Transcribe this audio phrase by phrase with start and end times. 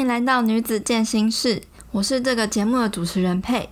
[0.00, 3.68] 欢迎来到女子健心室，我是这个节目的主持人佩。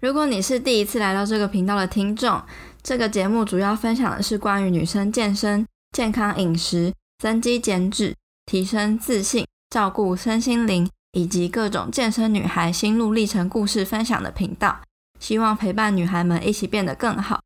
[0.00, 2.42] 如果你是第一次来到这个频道的听众，
[2.82, 8.12] 这个节目主要分享的是关于女生健身、健康饮食、增肌减脂、
[8.46, 14.80] 提升自信、照顾身心灵以及各种健身女孩心路历程故事分享的频道，
[15.20, 17.40] 希望陪伴女孩们一起变得更好。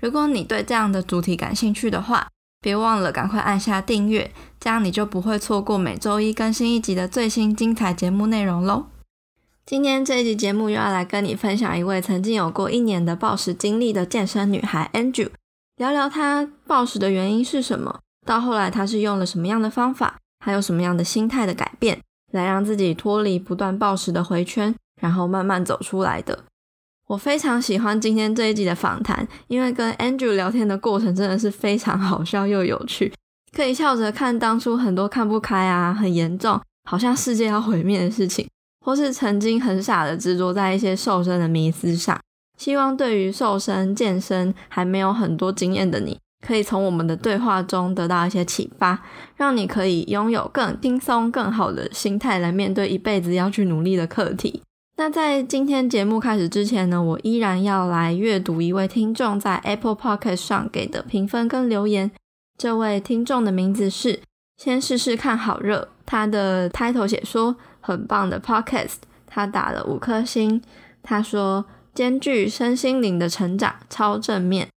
[0.00, 2.26] 如果你对这样的主题感兴趣的话，
[2.66, 4.28] 别忘了赶快按下订阅，
[4.58, 8.86] 这样你就不会错过每周一更新一集的最新精彩节目内容喽。
[9.64, 15.28] 今天这一集节目又要来跟你分享一位曾经有过一年的暴食经历的健身女孩 Andrew，
[15.76, 22.00] 聊聊她暴食的原因是什么，到后来她是用了什么样的方法，还有什么样的心态的改变，
[22.32, 26.42] 来让自己脱离不断暴食的回圈，然后慢慢走出来的。
[27.08, 33.12] 我非常喜欢今天这一集的访谈，因为跟 Andrew 聊天的过程真的是非常好笑又有趣，
[33.56, 38.48] 可以笑着看当初很多看不开啊、很严重，好像世界要毁灭的事情，
[38.84, 42.18] 或是曾经很傻的执着在一些瘦身的迷思上。
[42.58, 49.00] 希望对于瘦身健身还没有很多经验的你，可以从我们的对话中得到一些启发，
[49.36, 54.62] 让你可以拥有更轻松、更好的心态来面对一辈子要去努力的课题。
[54.98, 62.10] 那在今天节目开始之前呢，我依然要来阅读一位听众在 Apple Podcast 上给的评分跟留言。
[62.56, 64.20] 这位听众的名字是
[64.56, 68.94] 先试试看好热，他的 title 写说很棒的 Podcast，
[69.26, 70.62] 他打了五颗星。
[71.02, 74.68] 他说兼具身心灵的成长，超正面。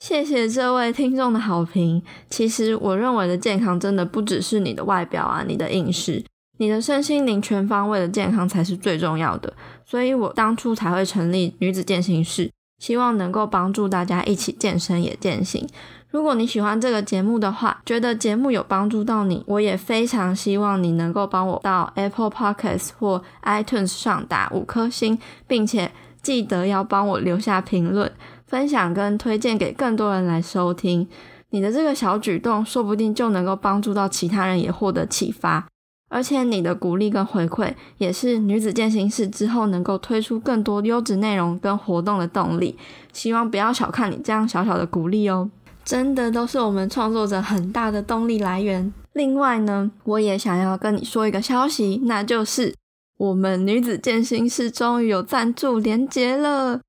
[0.00, 2.02] 谢谢这位听众的好评。
[2.28, 6.22] 其实我认为的健康真的不只是你的外表啊，你的饮食。
[6.60, 9.50] 你的身心灵全方位的健康才是最重要的，
[9.82, 15.66] 所以我当初才会成立女子健行室，希望能够帮助大家一起健身也健行。
[16.10, 28.12] 如果你喜欢这个节目的话，觉得节目有帮助到你，我也非常希望你能够帮我到 Apple Podcast 或 iTunes 上打五颗星，并且记得要帮我留下评论、
[28.46, 31.08] 分享跟推荐给更多人来收听。
[31.48, 35.66] 你的这个小举动，说不定就能够帮助到其他人也获得启发。
[36.10, 42.76] 而且你的鼓励跟回馈，也是女子健行室之后能够推出更多优质内容跟活动的动力。
[43.12, 45.48] 希望不要小看你这样小小的鼓励哦，
[45.84, 48.92] 真的都是我们创作者很大的动力来源。
[49.12, 52.74] 另外呢，我也想要跟你说一个消息，那就是
[53.16, 56.80] 我们女子健行室终于有赞助连结了。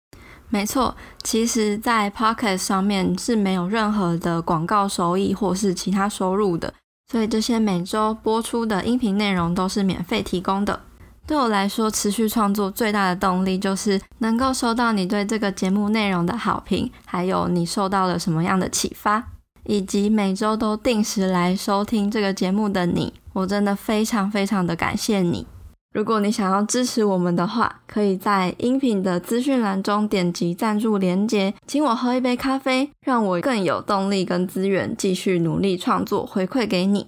[0.49, 6.73] 没错，其实，在 Pocket 上面是没有任何的广告收益或是其他收入的。
[7.11, 10.79] 所以这些每周播出的音频内容都是免费提供的。
[11.27, 19.27] 对我来说，持续创作最大的动力就是能够收到你对这个节目内容的好评，还有你受到了什么样的启发，
[19.66, 25.45] 以及每周都定时来收听这个节目的你，我真的非常非常的感谢你。
[25.94, 37.07] 如果你想要支持我们的话，可以在音频的资讯栏中点击赞助连接，请我喝一杯咖啡，让我更有动力跟资源继续努力创作，回馈给你。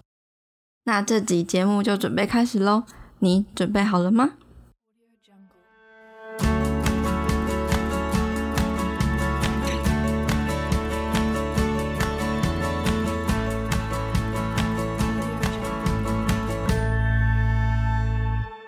[0.83, 2.83] 那这集节目就准备开始喽，
[3.19, 4.31] 你准备好了吗？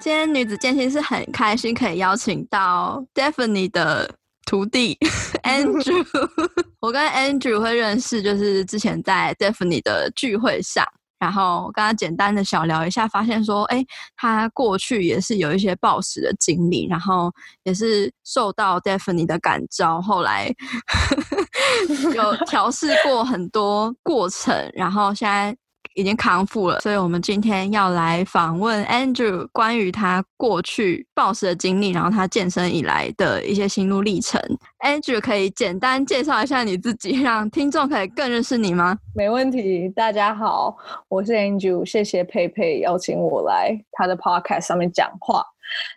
[0.05, 4.07] 今天女子健心是很开心，可以邀请到 Daphne 的
[4.45, 4.95] 徒弟
[5.41, 6.05] Andrew。
[6.79, 10.85] 我跟 Andrew 会认识，就是之前在 Daphne 的聚会上，
[11.17, 13.83] 然后跟他简单的小聊一下，发现说，哎，
[14.15, 17.33] 他过去也是有一些暴食的经历，然后
[17.63, 20.53] 也是受到 Daphne 的感召，后来
[22.13, 25.57] 有调试过很多过程，然后现在。
[25.95, 34.39] 已经康复了，所以我们今天要来访问 Andrew 关于他过去暴食的经历，然后他健身以来的一些心路历程。
[34.85, 38.97] Andrew 可以简单介绍一下你自己，让听众可以更认识你吗？
[39.15, 40.75] 没问题，大家好，
[41.07, 45.43] 我是 Andrew，谢谢佩佩邀请我来他的 Podcast 上面讲话。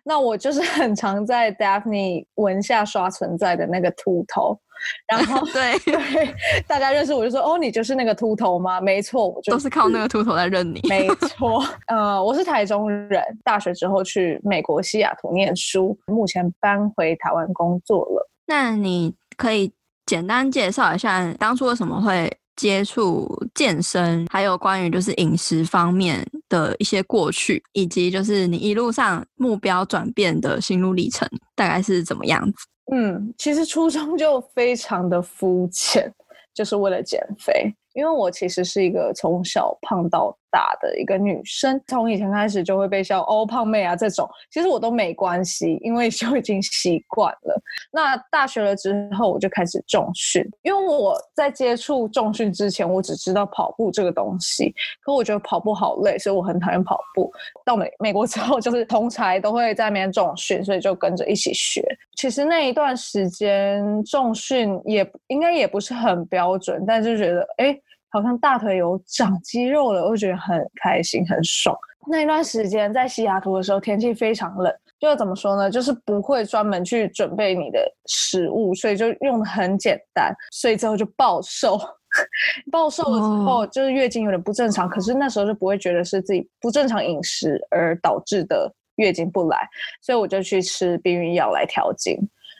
[0.04, 4.58] 那我就是很常在 Daphne 文下刷存在的那个秃头。
[5.06, 6.34] 然后对 对，
[6.66, 8.80] 大家认识我就说哦，你就是那个秃头吗？
[8.80, 10.80] 没错，我就是、都是靠那个秃头在认你。
[10.88, 18.28] 没 错，呃，我是台中人，大学之后去美国西雅图念书，目前搬回台湾工作了。
[18.46, 19.72] 那你可以
[20.06, 32.66] 简单介绍一下当初为什么会接触健身，还有关于就是饮食方面的一些过去，以及就是你一路上目标转变的心路历程，大概是怎么样子？
[32.92, 36.12] 嗯，其实初衷就非常的肤浅，
[36.54, 37.74] 就是为了减肥。
[37.94, 47.62] 因为我其实是一个从小胖到大的一个女生，从以前开始就会被笑哦胖妹啊这种，其实我都没关系，因为就已经习惯了。
[47.92, 57.32] 那大学了之后，我就开始重训，因为我在接触重训之前，我只知道跑步这个东西，可我觉得跑步好累，所以我很讨厌跑步。
[57.64, 61.84] 到美美国之后，就是同才都会在那边重训，所以就跟着一起学。
[62.16, 67.78] 其实那一段时间重训也应该也不是很标准，但是觉得哎。
[68.10, 71.76] 好像大腿有长肌肉了，我觉得很开心很爽。
[72.10, 75.70] 那一段时间在西雅图的时候，天气非常冷，就怎么说呢？
[75.70, 81.78] 就是不会专门去准备你的食物，所以就用的很简单，所以之后就暴瘦。
[82.72, 89.68] 暴瘦了之后就是月经有点不正常，可是那时候就不会觉得是自己不正常饮食而导致的月经不来，
[90.00, 92.16] 所以我就去吃避孕药来调经。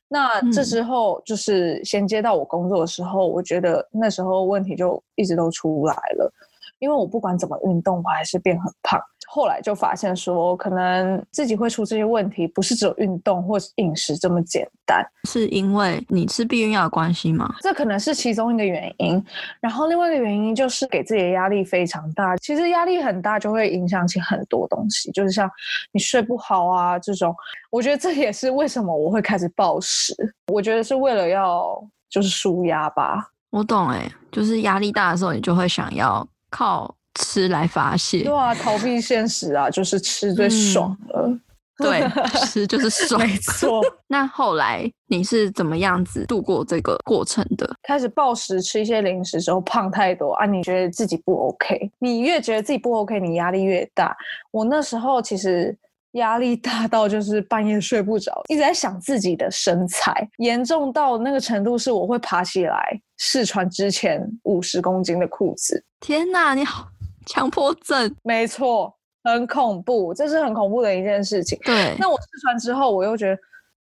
[0.09, 6.33] 那这时候就是衔接到我工作的时候，嗯，我觉得那时候问题就一直都出来了，
[6.79, 8.99] 因为我不管怎么运动，我还是变很胖。
[9.31, 15.05] 后来就发现说，可能自己会出这些问题，不是只有运动或是饮食这么简单。
[15.29, 17.55] 是因为你吃避孕药的关系吗？
[17.61, 19.23] 这可能是其中一个原因。
[19.61, 22.35] 然后另外一个原因就是给自己的压力非常大。
[22.39, 25.49] 其实压力很大就会影响起很多东西，就是像
[25.93, 27.35] 你睡不好啊这种。
[27.71, 30.15] 我觉得这也是为什么我会开始暴食。
[30.51, 31.79] 我觉得是为了要
[32.09, 33.31] 就是舒压吧。
[33.51, 36.95] 我懂哎、欸，就是压力大的时候，你就会想要靠。
[37.19, 41.27] 吃来发泄，对啊，逃避现实啊，就是吃最爽了。
[41.27, 41.41] 嗯、
[41.79, 42.09] 对，
[42.47, 43.81] 吃就是爽，没错。
[44.09, 47.69] 那后来你是怎么样子度过这个过程的？
[47.83, 51.91] 开始暴食，吃一些零食之后胖太多啊，你觉得自己不 OK？
[51.99, 54.17] 你越觉得自己不 OK，你压力越大。
[54.51, 55.77] 我那时候其实
[56.13, 65.85] 压力大到就是半夜睡不着，一直在想自己的身材，严重到那个程度是我会爬起来试穿之前五十公斤的裤子。
[66.01, 66.89] 天哪，你好！
[67.29, 68.93] 强迫症，没错，
[69.25, 71.59] 很恐怖，这是很恐怖的一件事情。
[71.65, 73.39] 对，那我试穿之后，我又觉得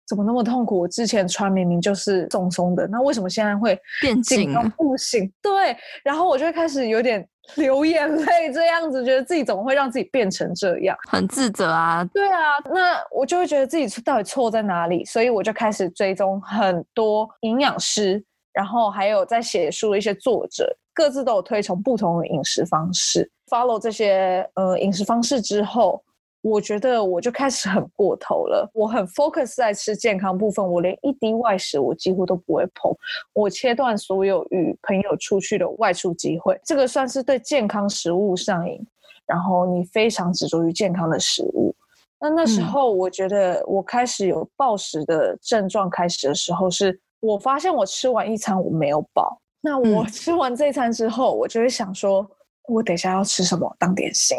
[0.08, 0.80] 怎么那么痛苦？
[0.80, 4.64] 我之前穿明明就是松松的，那为什么现在会变紧了？
[4.76, 10.98] 不行，对，然后我就会开始有点流眼泪，这样子，觉得自己怎么会让自己变成这样？
[11.10, 12.04] 很自责啊。
[12.14, 15.04] 对啊，那我就会觉得自己到底错在哪里？
[15.06, 18.24] 所以我就开始追踪很多营养师，
[18.58, 20.76] 然后还有在写书的一些作者。
[20.96, 26.04] 各自都有推崇不同的饮食方式，follow 这些呃饮食方式之后，
[26.42, 28.68] 我觉得我就开始很过头了。
[28.74, 32.92] 我很 focus 在吃健康部分，我连一滴外食我几乎都不会碰，
[33.34, 36.60] 我切断所有与朋友出去的外出机会。
[36.66, 38.84] 这个算是对健康食物上瘾，
[39.28, 41.76] 然后你非常执着于健康的食物。
[42.20, 49.42] 那那时候我觉得我开始有暴食的症状，开始的时候是我发现我吃完一餐我没有饱。
[49.60, 52.26] 那我吃完这一餐之后，嗯，我就会想说，
[52.68, 54.38] 我等一下要吃什么当点心？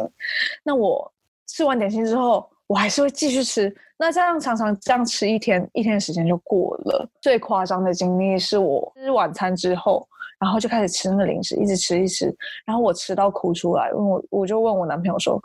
[0.63, 1.13] 那我
[1.49, 3.75] 吃完点心之后，我还是会继续吃。
[3.99, 7.07] 那这样常常这样吃一天，一天的时间就过了。
[7.21, 10.07] 最夸张的经历是我吃晚餐之后，
[10.39, 13.93] 然后就开始吃那零食，一直吃一直吃，然后我吃到哭出来。
[13.93, 15.43] 我我就问我男朋友说，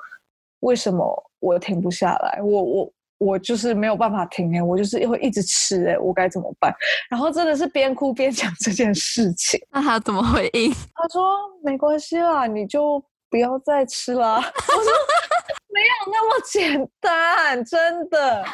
[0.59, 2.39] 为什么我停不下来？
[2.43, 2.93] 我我。
[3.23, 6.73] 我就是没有办法停哎，我就是会一直吃哎，我该怎么办？
[7.09, 9.59] 然后真的是边哭边讲这件事情。
[9.71, 10.71] 那他怎么回应？
[10.71, 11.23] 他说
[11.63, 14.35] 没关系啦，你就不要再吃啦。
[14.37, 14.91] 我说。
[15.73, 18.45] 没有那么简单，真的。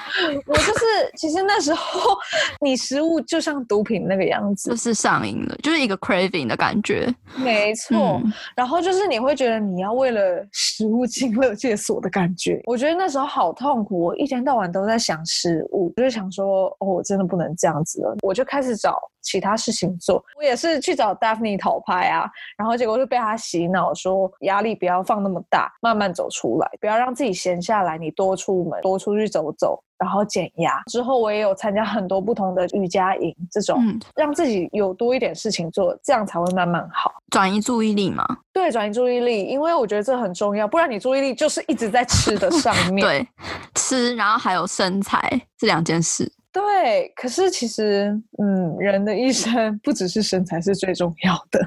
[0.46, 2.18] 我就是，其实那时候
[2.62, 7.14] 你食物就像毒品那个样子，就是上瘾了，就是一个 craving 的感觉。
[7.36, 12.62] 没错，嗯，然后就是你会觉得你要为了食物进勒戒所的感觉。
[12.66, 18.16] 我觉得那时候好痛苦，我一天到晚都在想食物，就是想说，哦，我真的不能这样子了。
[18.22, 18.98] 我就开始找
[19.30, 20.24] 其他事情做。
[20.36, 27.14] 我也是去找 Daphne 讨拍啊，然后结果就被他洗脑，说压力不要放那么大，慢慢走出来，不要让。
[27.20, 30.82] 自己闲下来，你多出门，多出去走走，然后减压。
[30.86, 37.12] 之后我也有参加很多不同的瑜伽营，这种、嗯、让自己有多一点事情做，这样才会慢慢好。
[37.30, 38.26] 转移注意力嘛？
[38.54, 43.04] 对，转移注意力，因为我觉得这很重要，不然你注意力就是一直在吃的上面。
[43.06, 43.28] 对，
[43.76, 45.20] 吃，然后还有身材
[45.58, 46.32] 这两件事。
[46.52, 51.60] 对，可是其实，嗯，人的一生不只是身材是最重要的。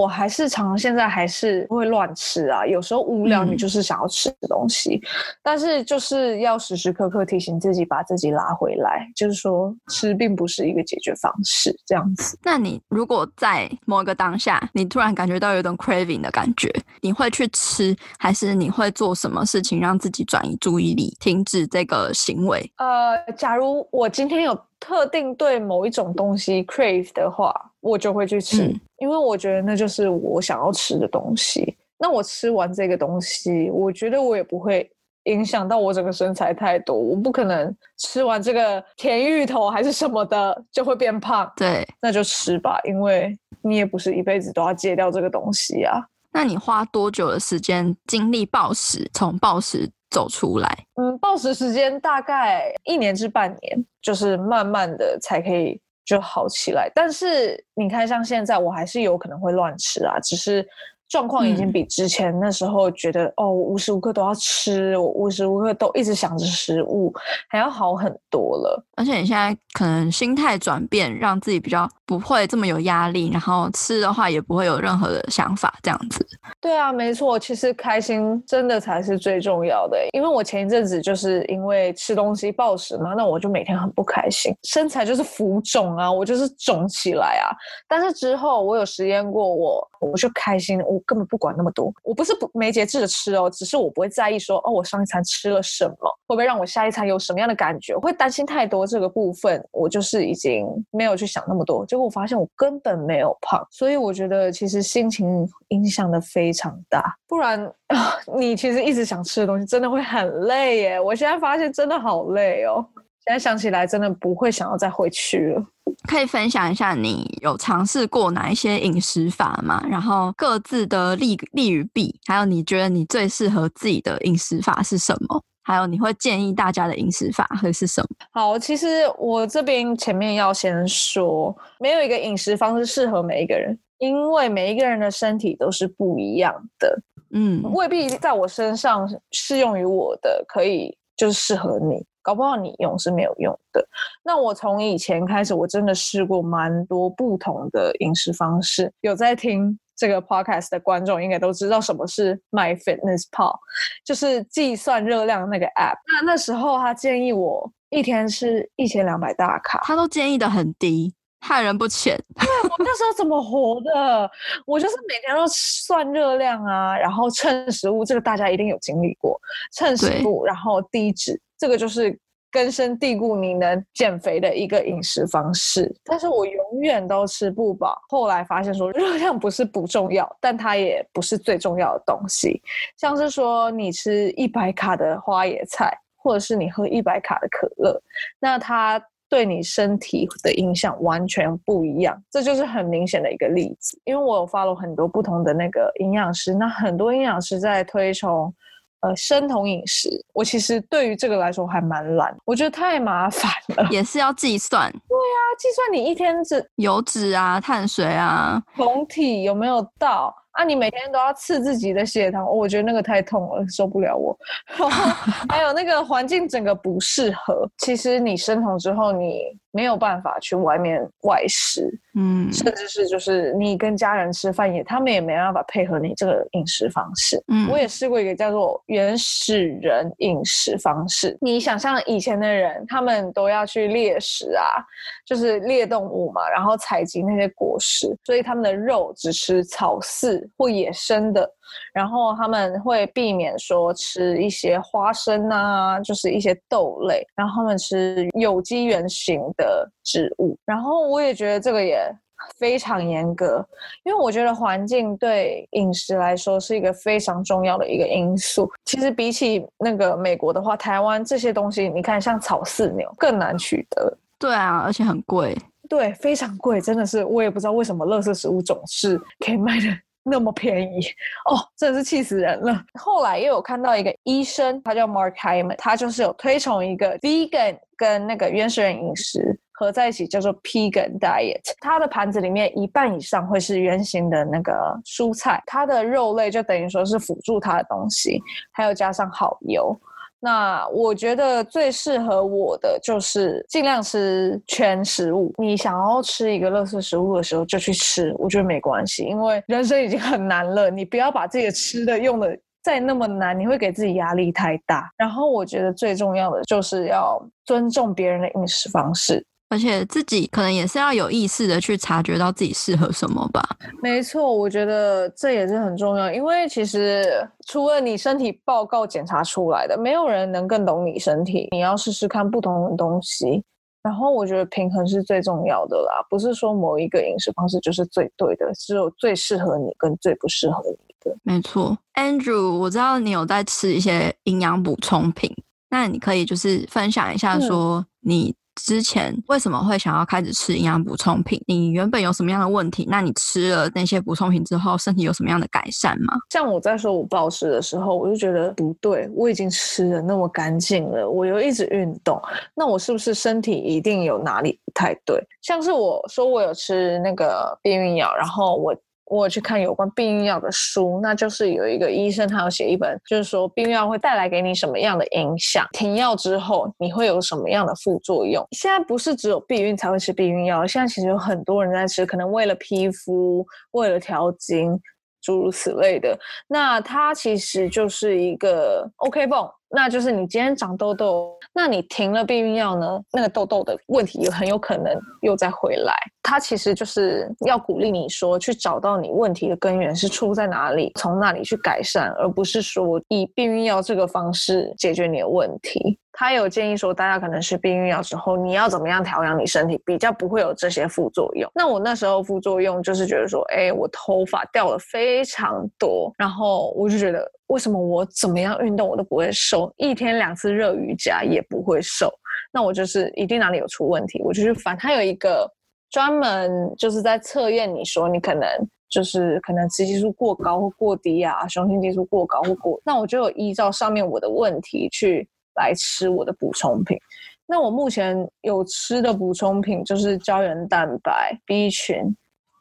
[0.00, 5.00] 我还是常常现在还是会乱吃啊，有时候无聊你就是想要吃的东西，嗯，
[5.42, 12.38] 但是就是要时时刻刻提醒自己把自己拉回来，就是说吃并不是一个解决方式，这样子。
[12.42, 22.72] 那你如果在某一个当下，你突然感觉到有种 craving 的感觉，你会去吃，还是你会做什么事情让自己转移注意力，停止这个行为？
[22.76, 28.64] 呃，假如我今天有特定对某一种东西 crave 的话，我就会去吃。
[28.66, 34.90] 嗯因为我觉得那就是我想要吃的东西，那我吃完这个东西，我觉得我也不会
[35.24, 36.94] 影响到我整个身材太多。
[36.94, 41.50] 我不可能吃完这个甜芋头还是什么的就会变胖。
[41.56, 46.04] 对，那就吃吧，因为你也不是一辈子都要戒掉这个东西啊。
[46.30, 50.68] 那你花多久的时间经历暴食，从暴食走出来？
[50.96, 56.90] 嗯，暴食时间大概一年至半年，就是慢慢的才可以就好起来。
[56.94, 60.66] 但是你看，像现在我还是有可能会乱吃啊，只是。
[61.10, 67.12] 状况已经比之前那时候觉得、嗯、哦，我无时无刻都要吃，我无时无刻都一直想着食物，
[67.48, 68.86] 还要好很多了。
[69.00, 76.26] 而且你现在可能心态转变，让自己比较不会这么有压力，然后吃的话也不会有任何的想法，这样子。
[76.60, 79.98] 对啊，没错，其实开心真的才是最重要的。
[80.12, 87.50] 因为我前一阵子就是因为吃东西暴食嘛，那我就每天很不开心，身材就是浮肿啊，我就是肿起来啊。
[87.88, 91.00] 但是之后我有实验过我，我我就开心我。
[91.06, 95.96] 根本不管那么多，我不是不没节制的吃哦，只是我不会在意说哦，我上一餐吃了什么，
[96.28, 101.86] 会不会让我下一餐有什么样的感觉，我会担心太多这个部分，我就是已经没有去想那么多。
[101.86, 111.00] 结果我发现我根本没有胖，所以我觉得其实心情影响的非常大，不然啊，你其实一直想吃的东西真的会很累耶。
[111.00, 112.84] 我现在发现真的好累哦，
[113.24, 115.64] 现在想起来真的不会想要再回去了。
[116.08, 119.84] 可以分享一下你有尝试过哪一些饮食法吗？
[119.88, 125.42] 然后各自的利利与弊，还有你觉得你最适合自己的饮食法是什么？
[125.62, 128.08] 还有你会建议大家的饮食法会是什么？
[128.32, 128.86] 好，其实
[129.18, 137.02] 我这边前面要先说，没有一个饮食方式适合每一个人，因为每一个人的身体都是不一样的，
[137.32, 142.04] 嗯，未必在我身上适用于我的，可以就是适合你。
[142.22, 143.82] 搞不好你用是没有用的。
[144.22, 148.92] 那我从以前开始，我真的试过蛮多不同的饮食方式。
[149.00, 153.54] 有在听这个 podcast 的观众应该都知道什么是 MyFitnessPal，
[154.02, 155.96] 就是计算热量那个 app。
[156.06, 162.16] 那那时候他建议我一天吃一千两百大卡，他都建议的很低，害人不浅。
[162.34, 164.30] 对，我那时候怎么活的？
[164.64, 169.38] 我就是每天都算热量啊，然后称食物，这个大家一定有经历过，
[169.76, 171.38] 称食物，然后低脂。
[171.58, 172.18] 这个就是
[172.50, 175.94] 根深蒂固，你能减肥的一个饮食方式。
[176.04, 177.96] 但是我永远都吃不饱。
[178.08, 182.60] 后来发现说，热量不是不重要，但它也不是最重要的东西。
[182.96, 188.00] 像是说，你吃一百卡的花椰菜，或者是你喝一百卡的可乐，
[188.40, 192.20] 那它对你身体的影响完全不一样。
[192.30, 193.96] 这就是很明显的一个例子。
[194.04, 198.52] 因为我有 follow 很多不同的那个营养师，那很多营养师在推崇。
[199.00, 204.90] 呃，生酮饮食，我其实对于这个来说还蛮懒，我觉得太麻烦了， 也是要计算。
[204.90, 210.34] 对呀、啊，计算你一天只油脂啊、碳水啊、酮体有没有到。
[210.52, 210.64] 啊！
[210.64, 214.36] 你每天都要刺自己的血糖，哦，我觉得那个太痛了，受不了我。
[214.78, 214.88] 然后
[215.48, 217.68] 还有那个环境整个不适合。
[217.78, 227.40] 其实你生酮之后，你没有办法去外面外食，嗯，甚至是就是你跟家人吃饭也，他们也没办法配合你这个饮食方式。
[227.48, 231.38] 嗯，我也试过一个叫做原始人饮食方式。
[231.40, 234.82] 你想象以前的人，他们都要去猎食啊，
[235.24, 240.39] 就是猎动物嘛，然后采集那些果实，所以他们的肉只吃草饲。
[240.56, 241.48] 或野生的，
[241.92, 250.56] 然后他们会避免说吃一些花生啊，就是一些豆类，然后他们吃有机原型的植物。
[250.64, 252.10] 然后我也觉得这个也
[252.58, 253.64] 非常严格，
[254.04, 258.70] 因为我觉得环境对饮食来说是一个非常重要的一个因素。
[258.86, 264.16] 其实比起那个美国的话，台湾这些东西，你看像草饲牛更难取得。
[264.38, 265.56] 对啊，而且很贵。
[265.88, 269.86] 对，非常贵，真的是我也不知道为什么垃圾食物总是可以卖的。
[270.22, 271.00] 那么便宜
[271.46, 272.84] 哦，真的是气死人了。
[272.94, 281.62] 后来又有看到一个医生，他叫 Mark Hyman，他就是有推崇一个 vegan 跟那个原始人饮食合在一起，叫做 Pegan Diet。
[281.80, 284.72] 他的盘子里面一半以上会是圆形的那个
[285.04, 288.40] 蔬菜，他的肉类就等于说是辅助他的东西，
[288.72, 289.98] 还有加上好油。
[290.40, 295.52] 那我觉得最适合我的就是尽量吃全食物。
[295.58, 305.10] 你想要吃一个垃圾食物的时候就去吃，我觉得没关系，因为人生已经很难了，你不要把自己的吃的用的再那么难，你会给自己压力太大。
[305.18, 309.44] 然后我觉得最重要的就是要尊重别人的饮食方式。
[309.70, 313.62] 而且自己可能也是要有意识的去察觉到自己适合什么吧。
[314.02, 317.24] 没错，我觉得这也是很重要，因为其实
[317.66, 321.68] 除了你身体报告检查出来的，没有人能更懂你身体。
[321.70, 323.62] 你要试试看不同的东西，
[324.02, 326.26] 然后我觉得平衡是最重要的啦。
[326.28, 331.14] 不是说某一个饮食方式就是最对的，只有最适合你跟最不适合你。
[331.20, 331.36] 的。
[331.42, 335.54] 没错，Andrew，我知道你有在吃一些营养补充品，
[335.90, 341.62] 那你可以就是分享一下，说你之前为什么会想要开始吃营养补充品？
[341.66, 343.06] 你原本有什么样的问题？
[343.08, 346.34] 那你吃了那些补充品之后，身体有什么样的改善吗？
[346.50, 352.40] 像我在说我暴食的时候，我就觉得不对，我已经吃的那么干净了，我又一直运动，
[352.74, 355.40] 那我是不是身体一定有哪里不太对？
[355.62, 358.96] 像是我说我有吃那个避孕药，然后我。
[359.30, 368.66] 我去看有关避孕药的书，那就是有一个医生，他有写一本，就是说避孕药会带来给你什么样的影响，停药之后你会有什么样的副作用。
[368.72, 375.00] 现在不是只有避孕才会吃避孕药，现在其实有很多人在吃，可能为了皮肤，为了调经，
[375.40, 376.36] 诸如此类的。
[376.66, 379.70] 那它其实就是一个 OK 泵。
[379.92, 383.20] 那就是你今天长痘痘，那你停了避孕药呢？
[383.32, 386.14] 那个痘痘的问题也很有可能又再回来。
[386.42, 396.18] 它其实就是要鼓励你说，去找到你问题的根源是出在哪里，从那里去改善，而不是说以避孕药这个方式解决你的问题。
[396.32, 401.70] 他有建议说，大家可能是避孕药之后，你要怎么样调养你身体，比较不会有这些副作用。
[401.74, 412.30] 那我那时候副作用就是觉得说，哎，我头发掉了非常多，然后我就觉得，为什么我怎么样运动我都不会瘦，一天两次热瑜伽也不会瘦？
[412.72, 414.96] 那我就是一定哪里有出问题，我就去翻。
[414.96, 415.68] 他有一个
[416.10, 418.68] 专门就是在测验你说你可能
[419.08, 425.48] 就是可能雌激素过高或过低啊，雄性激素过高或过，那我就有依照上面我的问题去。
[425.76, 427.16] 来吃我的补充品，
[427.64, 432.36] 那我目前有吃的补充品就是胶原蛋白、B 群、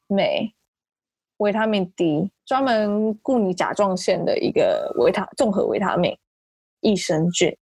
[0.07, 0.51] 镁、
[1.39, 6.17] 维他命 D，专门顾你甲状腺的一个维他综合维他命、
[6.79, 7.53] 益生菌、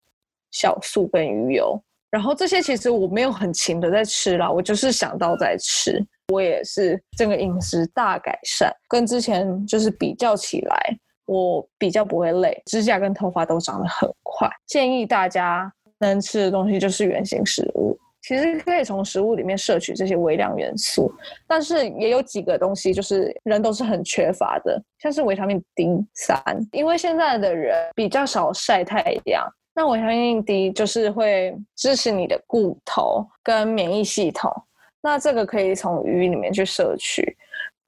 [0.52, 1.80] 酵素跟鱼油。
[2.10, 6.04] 然后这些其实我没有很勤的在吃啦，我就是想到在吃。
[6.28, 10.98] 我也是这个饮食大改善，跟之前就是比较起来。
[11.26, 14.48] 我比较不会累，指甲跟头发都长得很快。
[14.64, 15.68] 建议大家
[15.98, 21.12] 能吃的东西就是原型食物，其实可以从食物里面摄取这些微量元素，
[21.46, 34.52] 但是也有几个东西就是人都是很缺乏的，像是维他命 D 三，因为现在的人比较少晒太阳，那维他命 D 就是会支持你的骨头跟免疫系统，
[35.00, 37.36] 那这个可以从鱼里面去摄取。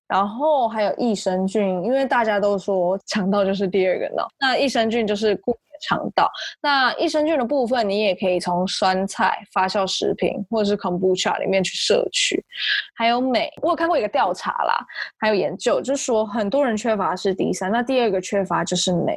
[0.07, 6.31] 然后还有益生菌，因为大家都说肠道就是第二个脑，那益生菌就是固肠道。
[6.61, 12.45] 那益生菌的部分，你也可以从酸菜、发酵食品或者是 kombucha 里面去摄取。
[12.95, 14.79] 还有镁，我有看过一个调查啦，
[15.19, 19.17] 还有研究，就是说很多人缺乏是 D 三，那第二个缺乏就是镁。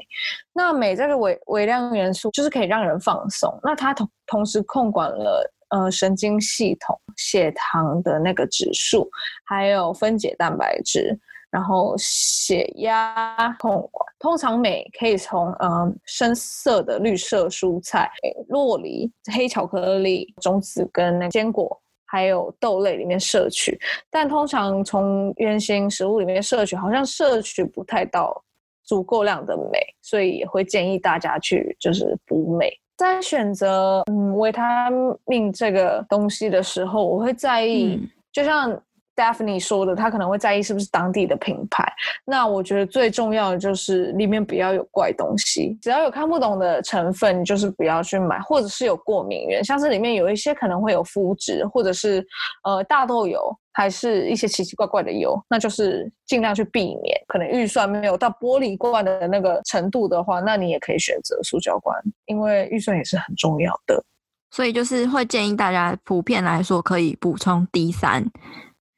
[0.53, 5.51] 那镁这个微微量元素就是可以让人放松，那它同同时控管了。
[5.71, 9.09] 呃，神经系统、血糖的那个指数，
[9.45, 11.17] 还有分解蛋白质，
[11.51, 14.07] 然后血压控管。
[14.17, 18.09] 通常镁可以从嗯、呃、深色的绿色蔬菜、
[18.47, 23.79] 洛梨、黑巧克力、种子跟那坚果，还有豆类里面摄取。
[24.09, 28.43] 但通常从原型食物里面摄取，好像摄取不太到
[28.83, 32.71] 足够量的镁，所以也会建议大家去就是补镁。
[32.97, 34.91] 在选择嗯维他
[35.25, 38.79] 命这个东西的时候，我会在意，嗯、就像
[39.21, 41.85] Daphne 说的，他可能会在意是不是当地的品牌。
[42.25, 52.25] 那我觉得最重要的就是里面不要有怪东西，只要有看不懂的成分，就是不要去买，或者是有过敏源，像是里面有一些可能会有肤质，或者是
[52.63, 53.55] 呃大豆油。
[53.73, 57.17] 还是一些奇奇怪怪的油，那就是尽量去避免。
[57.25, 64.03] 可能预算没有到玻璃罐的那个程度的话，那你也可以选择塑胶罐，因为预算也是很重要的。
[64.49, 68.29] 所以就是会建议大家普遍来说可以补充 D 三，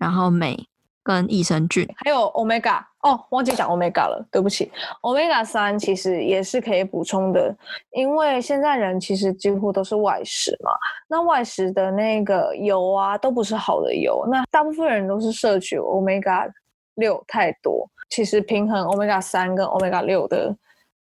[0.03, 0.67] 然后镁。
[1.05, 4.71] 跟益生菌，还有 Omega 哦，忘记讲 Omega 了，对不起。
[5.01, 7.53] Omega 三其实也是可以补充的，
[7.91, 10.71] 因为现在人其实几乎都是外食嘛，
[11.09, 16.49] 那外食的那个油啊都不是好的油，那大部分人都是摄取 Omega
[16.95, 20.55] 六太多，其实平衡 Omega 三跟 Omega 六的。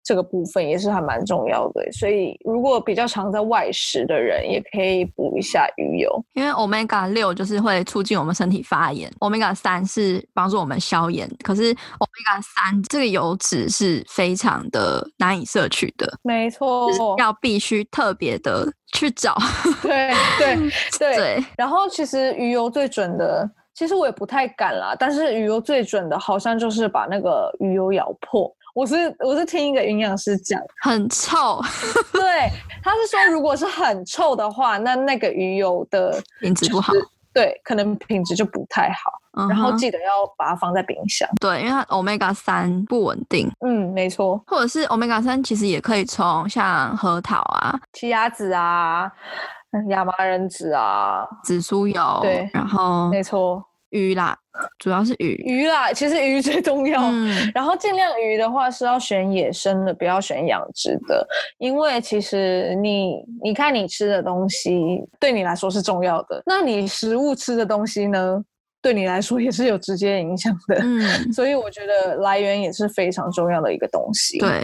[0.09, 6.09] 这个部分也是还蛮重要的，所以如果比较常在外食的人，也可以补一下鱼油。
[6.33, 11.29] 因为 Omega 六就是会促进我们身体发炎，Omega 三是帮助我们消炎。
[11.43, 19.37] 可是 Omega 三这个油脂是非常的难以摄取的，没错，要必须特别的去找。
[19.83, 20.57] 对对
[20.97, 21.45] 对，对。
[21.55, 28.51] 然后其实鱼油最准的，其实我也不太敢啦，但是鱼油最准的好像就是把那个鱼油咬破。
[28.73, 31.61] 我是我是听一个营养师讲，很臭。
[32.13, 32.49] 对，
[32.83, 36.93] 他是说如果是很臭的话，那那个鱼油的品质不好。
[37.31, 39.11] 对，可能品质就不太好。
[39.37, 41.29] 嗯，然后记得要把它放在冰箱。
[41.39, 43.49] 对，因为它 omega 三不稳定。
[43.65, 44.41] 嗯，没错。
[44.47, 49.09] 或者是 omega 三其实也可以从像核桃啊、奇亚籽啊、
[49.89, 53.63] 亚麻仁籽啊、紫苏油，对，然后没错。
[53.91, 54.37] 鱼啦，
[54.77, 55.33] 主要是鱼。
[55.45, 57.01] 鱼啦，其实鱼最重要。
[57.01, 68.43] 嗯，然后尽量鱼的话是要选野生的，不要选养殖的，因为其实你你看你吃的东西对你来说是重要的，那你食物吃的东西呢，
[68.81, 70.75] 对你来说也是有直接影响的。
[70.81, 71.01] 嗯，
[71.33, 74.37] 所以我觉得来源也是非常重要的一个东西。
[74.37, 74.63] 对，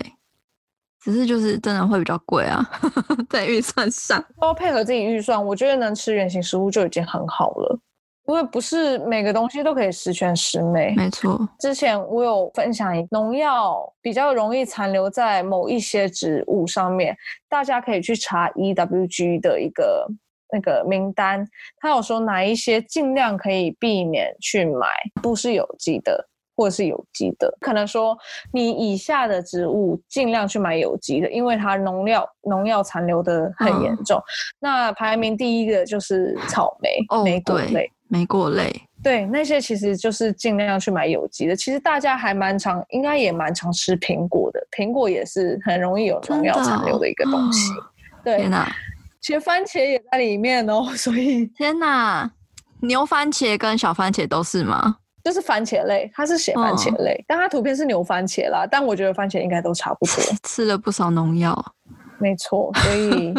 [1.02, 2.64] 只是就是真的会比较贵啊，
[3.30, 5.44] 在预算上都要配合自己预算。
[5.44, 7.80] 我觉得能吃原型食物就已经很好了。
[8.28, 11.48] 因为不是每个东西都可以十全十美，没错。
[11.60, 17.16] 之前我有分享，农药比较容易残留在某一些植物上面，
[17.48, 20.08] 大家可以去查 EWG 的一个
[20.52, 21.48] 那个名单，
[21.80, 24.88] 他有说哪一些尽量可以避免去买，
[25.22, 28.18] 不是有机的或者是有机的，可能说
[28.52, 34.18] 你以下的植物尽量去买有机的，因为它农药农药残留的很严重。
[34.18, 34.24] 嗯。
[34.60, 37.92] 那排名第一个就是草莓，哦，莓果类。
[38.08, 41.56] 莓果类，对，那些其实就是尽量去买有机的。
[41.56, 44.60] 其实大家还蛮常，应该也蛮常吃苹果的。
[44.78, 47.72] 苹果也是很容易有农药残留的一个东西。
[47.72, 47.84] 哦、
[48.24, 48.72] 对，天哪，
[49.20, 50.86] 其实番茄也在里面哦。
[50.96, 52.30] 所以，天哪，
[52.82, 54.98] 牛番茄跟小番茄都是吗？
[55.24, 58.68] 就是番茄类，它是写番茄类，哦、但它图片是牛番茄啦。
[58.70, 60.16] 但我觉得番茄应该都差不多。
[60.44, 61.74] 吃了不少农药，
[62.20, 63.34] 没错，所以。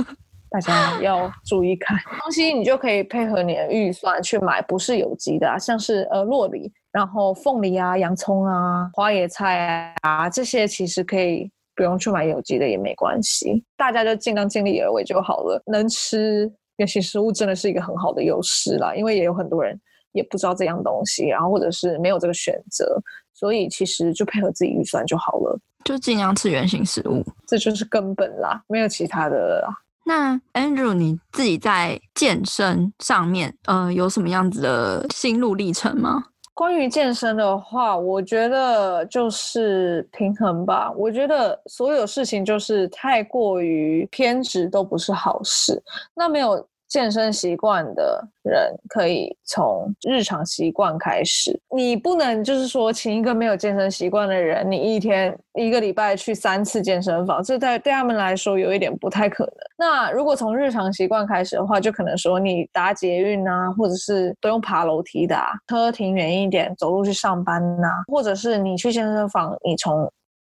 [0.56, 15.62] 大家 要注意看东西，你就可以配合你的预算去买不是有机的啊，像是呃洛梨，然后凤梨啊、洋葱啊、花椰菜啊这些，其实可以不用去买有机的也没关系，大家就尽量尽力而为就好了。
[15.66, 19.78] 能吃原型食物真的是一个很好的优势啦，因为也有很多人
[20.12, 22.98] 也不知道这样东西，然后或者是没有这个选择，
[23.34, 29.82] 所以其实就配合自己预算就好了，就尽量吃原型食物，这就是根本啦，没有其他的了啦。
[30.08, 36.22] 那 Andrew，你自己在健身上面，呃，有什么样子的心路历程吗？
[36.54, 40.92] 关于健身的话，我觉得就是平衡吧。
[40.92, 45.82] 我觉得所有事情就是太过于偏执都不是好事。
[46.14, 46.66] 那没有。
[46.88, 51.58] 健身习惯的人可以从日常习惯开始。
[51.74, 59.54] 你不能就是说，请一个没有健身习惯的人，你一天一个礼拜去三次健身房，这对对他们来说有一点不太可能。
[59.76, 70.10] 那如果从日常习惯开始的话，就可能说你搭捷运啊，或者是不用爬楼梯的啊，车停远一点，走路去上班呐，或者是你去健身房，你从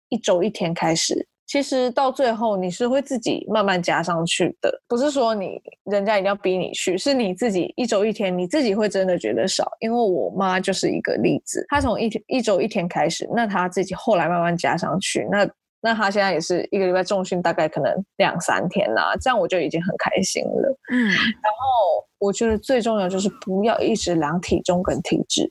[0.08, 1.26] 一周一天开始。
[1.50, 5.60] 其实到最后你是会自己慢慢加上去的，不是说你
[5.90, 9.68] 人家一定要逼你去，是你自己一周一天，你自己会真的觉得少。
[9.80, 15.44] 因为我妈就是一个例子，她从一天一周一天开始，那她自己后来慢慢加上去，那
[15.80, 20.78] 那她现在也是一个礼拜重训大概可能两三天呐，这样我就已经很开心了。
[20.92, 25.48] 嗯，然后我觉得最重要就是不要一直量体重跟体脂。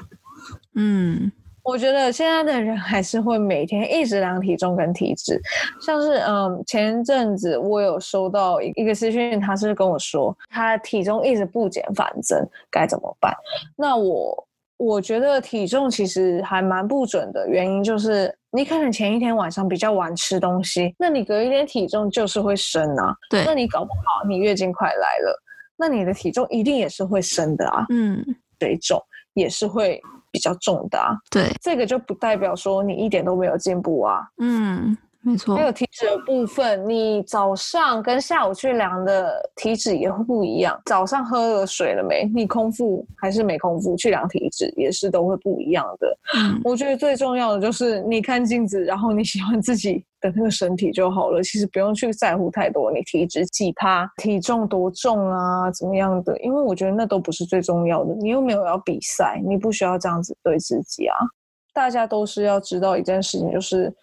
[0.76, 1.30] 嗯。
[1.70, 5.40] 我觉得现在的人还是会每天一直量体重跟体脂，
[5.80, 13.32] 像是嗯，前阵子我有收到一个私讯，他是跟我说他体重一直不减反增，该怎么办？
[13.78, 23.14] 那我我觉得体重其实还蛮不准的，原因就是你可能前一天晚上比较晚吃东西，那你隔一天体重就是会升啊。
[23.30, 25.40] 对，那你搞不好你月经快来了，
[25.78, 27.86] 那你的体重一定也是会升的啊。
[27.92, 28.26] 嗯，
[28.60, 29.00] 水肿
[29.36, 30.02] 也是会。
[30.32, 34.28] 比较重的啊，对，这个就不代表说你一点都没有进步啊。
[34.38, 35.56] 嗯，没错。
[35.56, 40.80] 还有体脂的部分，你早上跟下午去量的体脂也会不一样。
[40.86, 42.30] 早上喝了水了没？
[42.34, 46.18] 你空腹还是没空腹去量体脂也是都会不一样的。
[46.38, 51.44] 嗯，我觉得最重要的就是你看镜子，然后你喜欢自己的那个身体就好了。
[51.44, 56.38] 其实不用去在乎太多，你体脂几趴，体重多重啊，怎么样的？
[56.40, 58.16] 因为我觉得那都不是最重要的。
[58.16, 61.16] 你又没有要比赛，你不需要这样子对自己啊。
[61.74, 63.94] 大家都是要知道一件事情，就是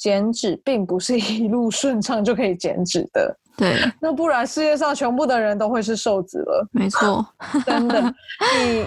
[0.00, 3.36] 减脂并不是一路顺畅就可以减脂的。
[3.56, 6.66] 对，那不然世界上全部的人都会是瘦子了。
[6.72, 7.22] 没错，
[7.66, 8.02] 真的，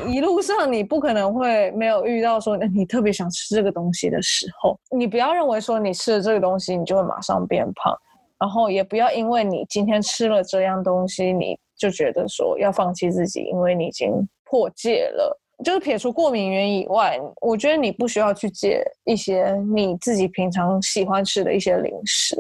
[0.05, 4.75] 你一路上你不可能会没有遇到说你特别想吃这个东西的时候。
[4.89, 7.95] 你不要认为说你吃了这个东西你就会马上变胖，
[8.39, 14.11] 然后也不要因为你今天吃了这样东西你就觉得说要放弃自己，因为你已经
[14.45, 15.39] 破戒了。
[15.63, 22.35] 就是撇除过敏原以外，我觉得你不需要去戒一些你自己平常喜欢吃的一些零食。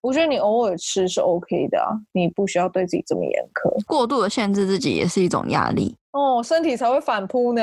[0.00, 3.84] 我觉得你偶尔吃是 OK 的啊，你不需要对自己这么严苛。
[3.84, 5.94] 过度的限制自己也是一种压力。
[6.12, 7.62] 哦，身体才会反扑呢。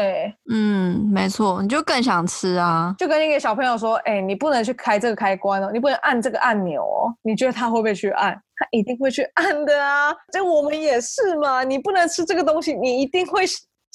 [0.52, 2.94] 嗯，没错，你就更想吃啊。
[2.98, 8.34] 就跟一个小朋友说：“哎、欸，你不能去开这个开关哦，你不能按这个按钮哦。”你觉得他会不会去按？
[8.58, 10.14] 他一定会去按的啊。
[10.32, 13.44] 就我们也是嘛，你不能吃这个东西，你一定会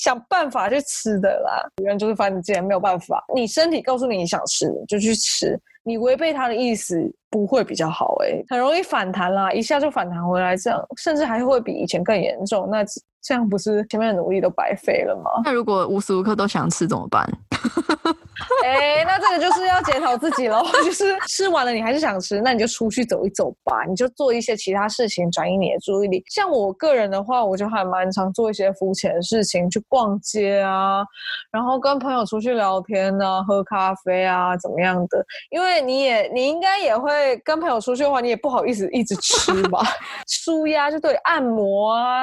[0.01, 1.63] 想办法去吃的啦。
[1.85, 3.23] 人就是犯贱，没有办法。
[3.35, 5.61] 你身体告诉你你想吃，你就去吃。
[5.83, 12.69] 你违背他的意思不会比较好诶、很容易反弹啦，一下就反弹回来，这样甚至还会比以前更严重。
[12.71, 12.85] 那
[13.23, 15.31] 这样不是前面的努力都白费了吗？
[15.45, 17.29] 那如果无时无刻都想吃怎么办？
[18.65, 20.63] 哎、欸，那这个就是要检讨自己喽。
[20.85, 26.23] 就是吃完了你还是想吃，那你就出去走一走吧，你就做一些其他事情转移你的注意力。
[26.29, 31.05] 像我个人的话，我就还蛮常做一些肤浅的事情，去逛街啊，
[31.53, 35.25] 然后跟朋友出去聊天啊，喝咖啡啊，怎么样的？
[35.51, 39.81] 因为你也你应该也会跟朋友出去的话，你也不好意思一直吃吧，
[40.27, 42.23] 舒压就对，按摩啊，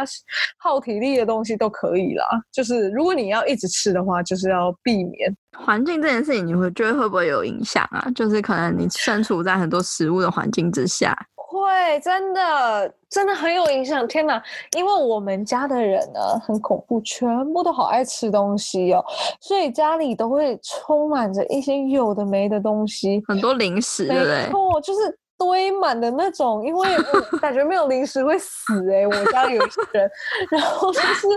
[0.58, 2.26] 耗体力的东西都可以啦。
[2.52, 5.36] 就是如果你要一直吃的话，就是要避免。
[5.56, 8.08] 环境这件事情，你会觉得会不会有影响啊？
[8.16, 14.08] 就是可能你身处在很多食物的环境之下，会真的真的很有影响。
[14.08, 14.42] 天哪，
[14.78, 19.04] 因为我们家的人呢很恐怖，全部都好爱吃东西哦，
[19.42, 24.46] 所以家里都会充满着一些有的没的东西，很多零食，对不对？
[24.46, 26.66] 没错，就是堆满的那种。
[26.66, 26.96] 因为
[27.32, 30.10] 我感觉没有零食会死哎、欸，我家里有一些人，
[30.52, 31.28] 然后就是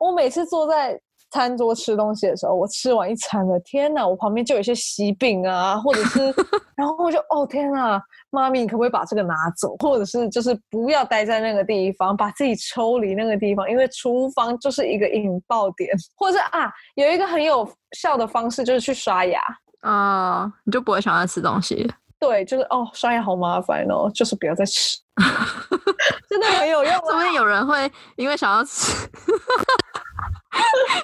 [0.00, 1.00] 我每次坐在。
[1.30, 4.08] 餐桌吃东西的时候，我吃完一餐了，天哪！
[4.08, 6.34] 我旁边就有一些喜饼啊，或者是，
[6.74, 9.76] 然后我就哦天哪，妈咪，你可不可以把这个拿走？
[9.76, 15.90] 或者是就是不要待在那个地方，把自己抽离那个地方，因为厨房就是一个引爆点。
[16.16, 19.38] 或者是啊，有一个很有效的方式就是去刷牙
[19.82, 21.86] 啊、呃，你就不会想要吃东西。
[22.20, 24.98] 对，就是哦，刷牙好麻烦哦，就是不要再吃，
[26.28, 26.92] 真的很有用。
[26.92, 29.08] 说不定有人会因为想要吃。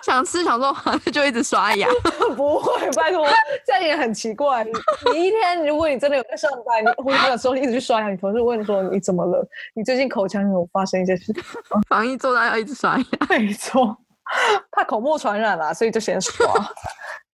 [0.03, 0.75] 想吃想说
[1.13, 1.89] 就一直刷牙，
[2.37, 3.27] 不会，拜托，
[3.65, 4.65] 这样也很奇怪。
[4.65, 4.71] 你
[5.13, 9.47] 你一天，如果你真的有在上班，你回家的时候你一直去刷牙，你同事问说你怎么了？
[9.75, 11.33] 你最近口腔有发生一些事？
[11.89, 13.97] 防疫做到要一直刷牙，没错，
[14.73, 16.47] 怕口沫传染啦、啊，所以就先刷。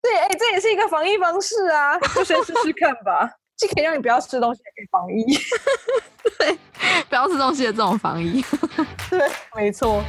[0.03, 3.31] 对，哎、欸，这也是一个防疫方式啊，就先试试看吧。
[3.61, 5.23] 既可以让你不要吃东西，也可以防疫。
[6.38, 6.59] 对，
[7.11, 8.42] 不要吃东西的这种防疫。
[9.11, 10.03] 对，没错。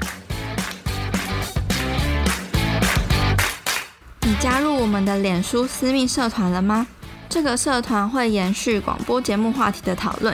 [4.21, 6.87] 你加入我们的脸书私密社团了吗？
[7.27, 10.33] 这个社团会延续广播节目话题的讨论，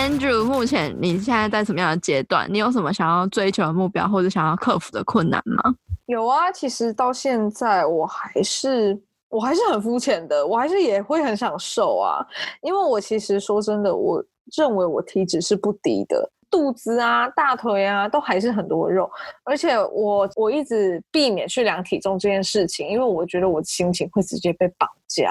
[0.00, 2.46] Andrew，目前你现在在什么样的阶段？
[2.50, 5.74] 你有什么想要追求的目标，或者想要克服的困难吗？
[6.06, 8.98] 有啊，其实到现在我还是。
[9.28, 12.18] 我还是很肤浅的，我还是也会很想瘦啊，
[12.62, 14.20] 因为我其实说真的，我
[14.56, 19.08] 认为我体脂是不低的，肚子啊、大腿啊都还是很多肉，
[19.44, 25.30] 而且我我一直避免去量体重这件事情，因为我觉得我心情会直接被绑架，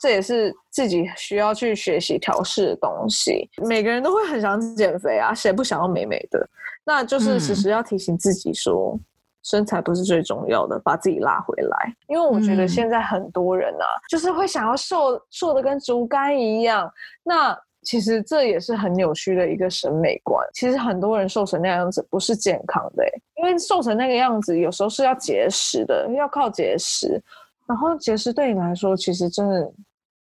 [0.00, 3.48] 这也是自己需要去学习调试的东西。
[3.68, 6.48] 每个人都会很想减肥啊，谁不想要美美的？
[6.84, 8.94] 那就是时时要提醒自己说。
[8.94, 9.04] 嗯
[9.42, 11.94] 身材不是最重要的，把自己拉回来。
[12.08, 16.92] 因为我觉得现在很多人啊，嗯、就是会想要瘦，瘦的跟竹竿一样。
[17.24, 20.46] 那其实这也是很扭曲的一个审美观。
[20.52, 23.02] 其实很多人瘦成那样子不是健康的，
[23.36, 27.18] 因为瘦成那个样子有时候是要节食的，要靠节食。
[27.66, 29.72] 然后节食对你来说，其实真的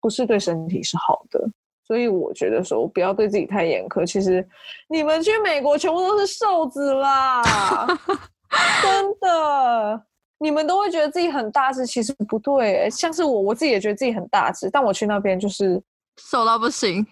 [0.02, 1.40] 不是对身体是好的。
[1.86, 4.06] 所以我觉得说不要对自己太严苛。
[4.06, 4.48] 其实
[4.88, 7.42] 你们去美国全部都是瘦子啦。
[8.82, 10.02] 真的，
[10.40, 12.90] 你们都会觉得自己很大只，其实不对。
[12.90, 15.82] 像是我，我自己也觉得自己很大只，但我去那边就是
[16.18, 17.06] 瘦到不行，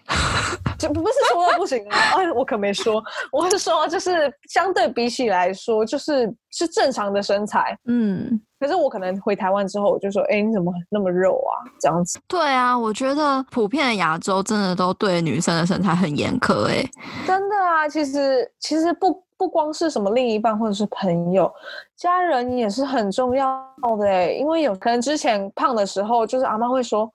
[0.78, 1.98] 就不是瘦到不行啊！
[2.16, 7.78] 哎，我可没说，我是说，就是相对比起来说，就是是正常的身材。
[7.86, 11.52] 嗯，可是我可能回台湾之后，我就说，哎，你怎么那么肉啊？
[11.80, 12.18] 这样子。
[12.26, 16.66] 对啊，我觉得普遍的亚洲真的都对女生的身材很严苛。
[16.68, 16.84] 哎，
[17.26, 19.22] 真的啊，其实其实不。
[19.38, 21.48] 不光是什么另一半或者是朋友，
[21.94, 23.64] 家人也是很重要
[23.96, 27.08] 的诶，因为有可能之前胖的时候，就是阿妈会说：“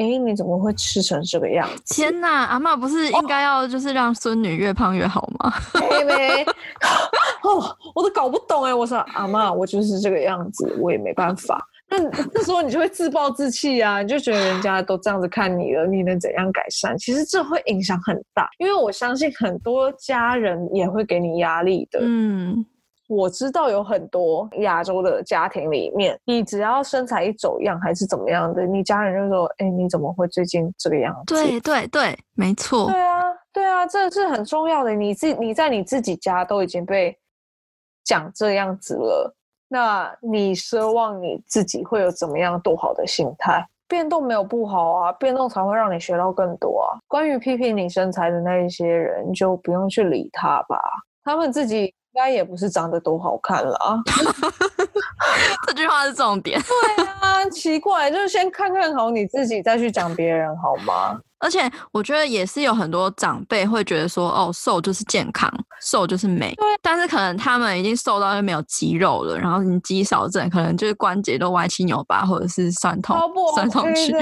[0.00, 1.94] 哎，你怎么会吃成这个样子？
[1.94, 5.52] 天哪，阿嬷不是应该要就是让孙女越胖越好吗？
[5.78, 6.44] 妹妹，
[7.42, 8.72] 哦，我都搞不懂哎。
[8.72, 11.62] 我说阿嬷，我就是这个样子，我也没办法。
[11.90, 11.98] 那
[12.32, 16.96] 那时候你就会自暴自弃啊，你就觉得人家都这样子看你了，你能怎样改善？
[16.96, 21.98] 其实这会影响很大，因为我相信很多家人也会给你压力的。
[22.00, 22.64] 嗯。
[23.10, 32.88] 我知道有很多亚洲的家庭里面，你只要身材一走样还是怎么样的，你家人就说：“哎，你怎么会最近这个样子？”对对对，没错。
[32.88, 33.20] 对啊，
[33.52, 34.94] 对啊，这是很重要的。
[34.94, 37.18] 你自你在你自己家都已经被
[38.04, 39.34] 讲这样子了，
[39.66, 43.66] 那你奢望你自己会有怎么样多好的心态？
[43.88, 46.94] 变动没有不好啊，变动才会让你学到更多啊。
[47.08, 50.80] 关于批评你身材的那一些人，就不用去理他吧，
[51.24, 51.92] 他们自己。
[52.12, 53.96] 应该也不是长得多好看了啊，
[55.66, 56.60] 这句话是重点。
[56.96, 61.20] 对啊，奇怪，就是先看看好你自己，再去讲别人好吗？
[61.38, 66.52] 而且我觉得也是有很多长辈会觉得说，哦，瘦就是健康，瘦就是美。
[66.56, 66.66] 对。
[66.82, 73.16] 但是可能他们已经瘦到就没有肌肉了，然后你肌少症，可能就是关节都歪七扭八，或者是酸痛，
[73.54, 74.12] 酸痛区。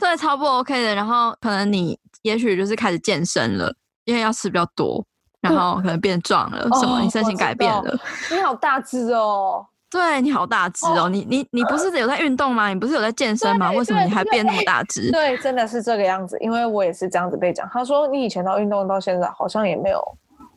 [0.00, 0.94] 对，超不 OK 的。
[0.94, 3.72] 然后可能你也许就是开始健身了，
[4.04, 5.02] 因为要吃比较多。
[5.40, 7.00] 然后可能变壮了，什么？
[7.00, 7.98] 你身形改变了？
[8.30, 9.64] 你好大只哦！
[9.90, 11.08] 对，你好大只哦！
[11.08, 12.68] 你你你不是有在运动吗？
[12.68, 13.72] 你不是有在健身吗？
[13.72, 15.10] 为什么你还变那么大只？
[15.10, 16.36] 对，真的是这个样子。
[16.40, 17.68] 因为我也是这样子被讲。
[17.72, 20.00] 他说你以前到运动到现在好像也没有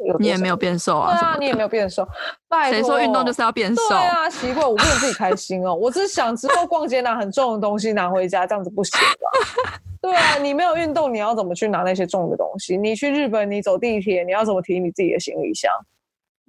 [0.06, 1.18] 有，你也没有变瘦啊？
[1.18, 2.08] 对啊，你也没有变瘦。
[2.48, 3.82] 拜托，谁说运动就是要变瘦？
[3.90, 5.74] 对啊，奇怪，我不能自己开心哦。
[5.74, 9.80] 我只是想之后逛街拿很重的东西拿回家，这样子不行吧？
[10.02, 12.76] 对啊，你没有运动，你要怎么去拿那些重的东西？
[12.78, 15.72] 你去日本，你走地铁，你要怎么提你自己的行李箱？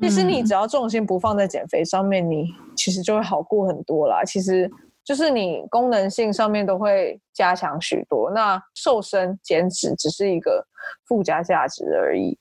[0.00, 4.24] 其实你只要重心不放在减肥上面，你其实就会好过很多啦。
[4.24, 4.68] 其实
[5.04, 8.28] 就是你功能性上面都会加强许多。
[8.32, 10.66] 那瘦身减脂只是一个
[11.06, 12.36] 附加价值而已。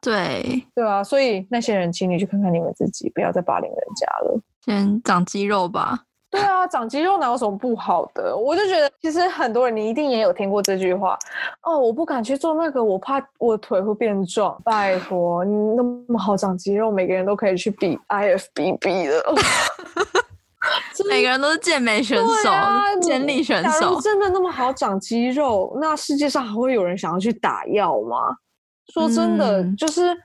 [0.00, 4.40] 对，对啊，所以那些人，请你去看看你们自己，不要再霸凌人家了。
[4.64, 6.00] 先长肌肉吧。
[6.30, 8.36] 对啊，长肌肉哪有什么不好的？
[8.36, 11.18] 我就觉得，其实很多人你一定也有听过这句话
[11.62, 11.78] 哦。
[11.78, 14.60] 我不敢去做那个，我怕我的腿会变壮。
[14.62, 19.24] 拜托，你那么好长肌肉，每个人都可以去比 IFBB 的。
[21.08, 23.98] 每个人都是健美选手，啊、健力选手。
[24.00, 25.74] 真的那么好长肌肉？
[25.80, 28.36] 那世界上还会有人想要去打药吗？
[28.92, 30.16] 说真的，嗯、就是。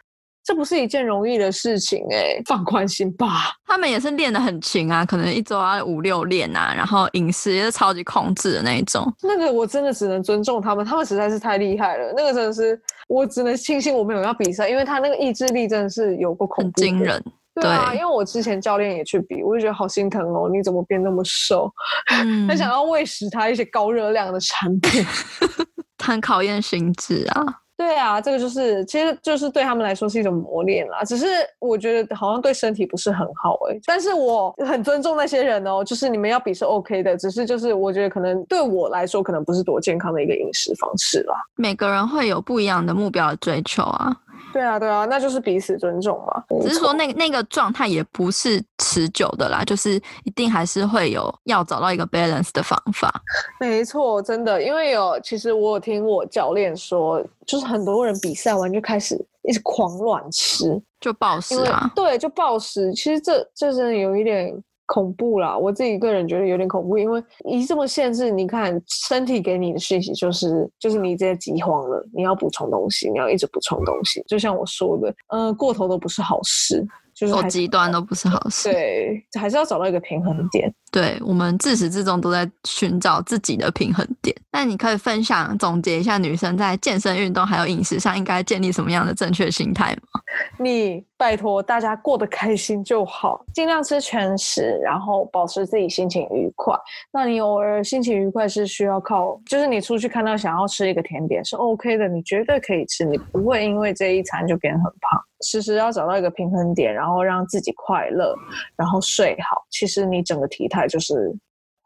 [0.46, 3.54] 这不是一件容易的事情哎、欸， 放宽心吧。
[3.66, 9.10] 他们也是练得很勤啊，可能一周要五六练啊，然后饮食也是超级控制的那一种。
[9.22, 12.14] 那个我真的只能尊重他们，他们实在是太厉害了。
[12.14, 17.24] 那个真的是，我只能庆幸我没有要比赛，因为他那个意志力真的是有过恐怖，很惊人。
[17.56, 21.72] 对啊，对，因为我之前教练也去比，我就觉得好心疼哦，你怎么变那么瘦？
[22.22, 25.06] 嗯、很想要喂食他一些高热量的产品，
[26.04, 27.62] 很考验心智啊。
[27.76, 31.04] 对啊，这个就是，其实就是对他们来说是一种磨练啦。
[31.04, 31.26] 只是
[31.60, 41.36] 我觉得好像对身体不是很好哎、但是我很尊重那些人哦，就是你们要比是 OK 的，只是就是我觉得可能对我来说可能不是多健康的一个饮食方式啦。
[41.56, 44.16] 每个人会有不一样的目标的追求啊。
[44.54, 46.44] 对啊，对啊，那就是彼此尊重嘛。
[46.62, 53.12] 只是说那个那个状态也不是持久的啦，就是一定还是会有要找到一个 balance 的方法。
[53.60, 61.92] 没错，真的，因为有其实我有听我教练说，就是很多人比赛完就开始一直狂乱吃，就暴食啊。
[61.96, 62.94] 对，就暴食。
[62.94, 64.64] 其实这这真的有一点。
[64.86, 65.58] 恐怖啦！
[65.58, 74.24] 我自己个人觉得有点恐怖，因为你这么限制，你看身体给你的讯息就是，就是你直接饥荒了，你要补充东西，你要一直补充东西。
[74.28, 78.72] 就像我说的，呃，过头都不是好事，就是走极端都不是好事。
[78.72, 80.74] 对，还是要找到一个平衡点。
[80.92, 84.36] 对，我们自始至终都在寻找自己的平衡点。
[84.52, 90.22] 那你可以分享总结一下，女生在健身、运动还有饮食上应该建立什么样的正确心态吗？
[90.60, 96.78] 你拜托大家过得开心就好，尽量吃全食，然后保持自己心情愉快。
[97.14, 105.18] 那你偶尔心情愉快是需要靠，就是你出去看到想要吃一个甜点是 OK 的，你绝对可以吃，你不会因为这一餐就变很胖。
[105.40, 108.36] 其实要找到一个平衡点，然后让自己快乐，
[108.76, 109.64] 然后睡好。
[109.70, 111.34] 其实你整个体态就是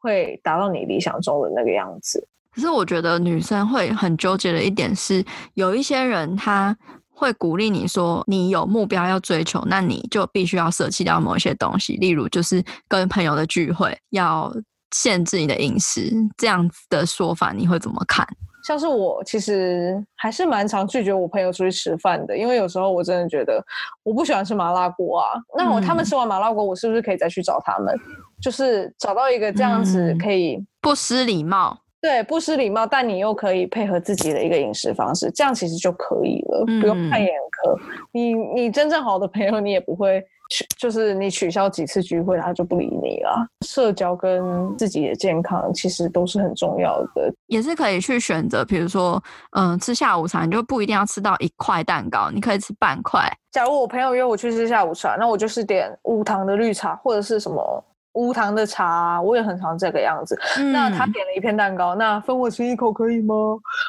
[0.02, 2.28] 会达到你理想中的那个样子。
[2.56, 5.24] 可是我觉得女生会很纠结的一点是，
[5.54, 6.76] 有一些人她
[7.18, 14.54] 会鼓励你说，你有目标要追求，那你就必须要舍弃掉某一些东西，例如就是跟朋友的聚会要
[14.92, 18.24] 限制你的饮食，这样子的说法你会怎么看？
[18.64, 23.64] 像是我其实还是蛮常拒绝我朋友出去吃饭的，因为有时候我真的觉得
[24.04, 25.28] 我不喜欢吃麻辣锅啊。
[25.58, 27.98] 那我他们吃完麻辣锅，我是不是可以再去找他们？
[28.40, 37.80] 就是找到一个这样子可以、嗯、不失礼貌，对，不失礼貌，但你又可以配合自己的一个饮食方式，这样其实就可以了，嗯、不用太严苛。
[38.12, 40.24] 你你真正好的朋友，你也不会。
[40.50, 43.46] 取就是你取消几次聚会，他就不理你了。
[43.66, 48.64] 社交跟自己的健康其实都是很重要的，也是可以去选择。
[48.64, 49.22] 比如说，
[49.58, 53.30] 嗯、呃，吃下午茶，你就不一定要吃到一块蛋糕，你可以吃半块。
[53.52, 57.84] 假如我朋友约我去吃下午茶，那我就是点无糖的绿茶，或者是什么
[58.14, 60.40] 无糖的茶，我也很常这个样子。
[60.58, 63.36] 嗯、那他点了一片蛋糕，那分我吃一口可以吗？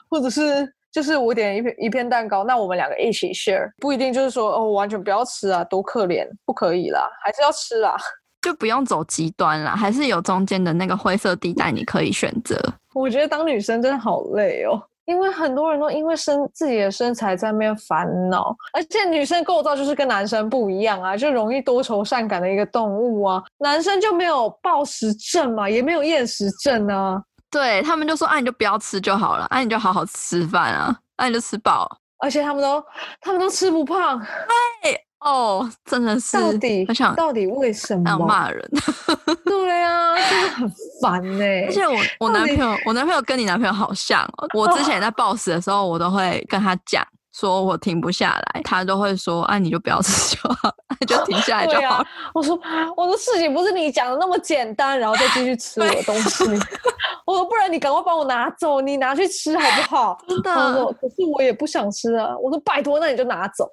[0.08, 0.72] 或者是？
[0.90, 7.94] 就是我点一片一片蛋糕，那我们两个一起 share，不一定就是说哦，完全不要吃啊，多可怜，不可以啦，还是要吃啦，
[8.40, 12.58] 就不用走极端啦，还是有中间的那个灰色地带，你可以选择。
[12.94, 27.22] 我觉得当女生真的好累哦，因为很多人都因为身自己的身材在那边烦恼，而且女生构造就是跟男生不一样啊，就容易多愁善感的一个动物啊，男生就没有暴食症嘛，也没有厌食症啊。
[27.50, 31.90] 对他们就说：“啊，你就不要吃就好了，啊，你就好好吃饭啊，啊，你就吃饱。
[32.18, 32.84] 而且他们都，
[33.22, 34.20] 他们都吃不胖。
[34.82, 36.36] 对哦，真的是。
[36.36, 38.70] 到底，我想到底为什么要骂人？
[39.44, 41.66] 对啊，真的很烦呢、欸。
[41.66, 44.48] 而且我我男朋友，我男朋友跟你男朋友好像、哦。
[44.54, 47.04] 我之前在 boss 的时候，我都会跟他讲。”
[47.38, 50.74] 说我停不下来，他都会说：“啊，你就不要吃就好，
[51.06, 51.96] 就停下来就好。
[51.96, 52.58] 啊 ”我说
[52.96, 56.44] ：“我说事情不是你讲的那么简单，然后再继续吃我的东西。
[57.24, 60.50] ”我说：“不然你赶快帮我拿走，你拿去吃好不好？”真的。
[60.52, 63.70] 我说：“可是我也不想吃啊。”我说：“拜托，那你就拿走。”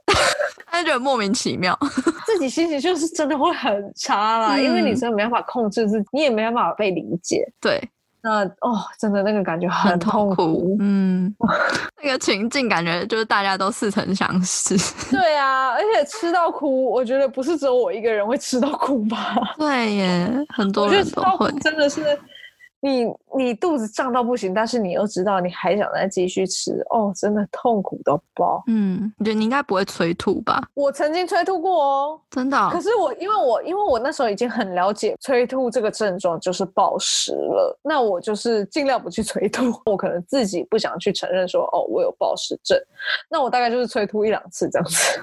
[0.67, 1.77] 他就觉得莫名其妙，
[2.25, 7.43] 自己心情就是真的会很差啦，嗯、因为你真的没办法控制自己，你也没办法被理解。
[7.59, 7.81] 对。
[8.25, 11.31] 那哦，真的那个感觉很痛苦，痛苦嗯，
[12.01, 14.75] 那个情境感觉就是大家都似曾相识。
[15.15, 19.35] 对啊，而且吃到哭，我觉得不是只有我一个人会吃到哭吧？
[19.59, 22.01] 对耶，很多人都会，真的是。
[22.85, 28.63] 你你肚子胀到不行，但是你又知道你还想再继续吃，哦，真的痛苦到爆。
[28.67, 30.69] 嗯，我觉得你应该不会催吐吧？
[30.75, 32.69] 我曾经催吐过哦，真的哦。
[32.71, 39.73] 可是我因为我因为我那时候已经很了解催吐这个症状就是暴食了，那我就是尽量不去催吐。
[39.87, 42.79] 我可能自己不想去承认说，哦，我有暴食症，
[43.27, 45.19] 那我大概就是催吐一两次这样子。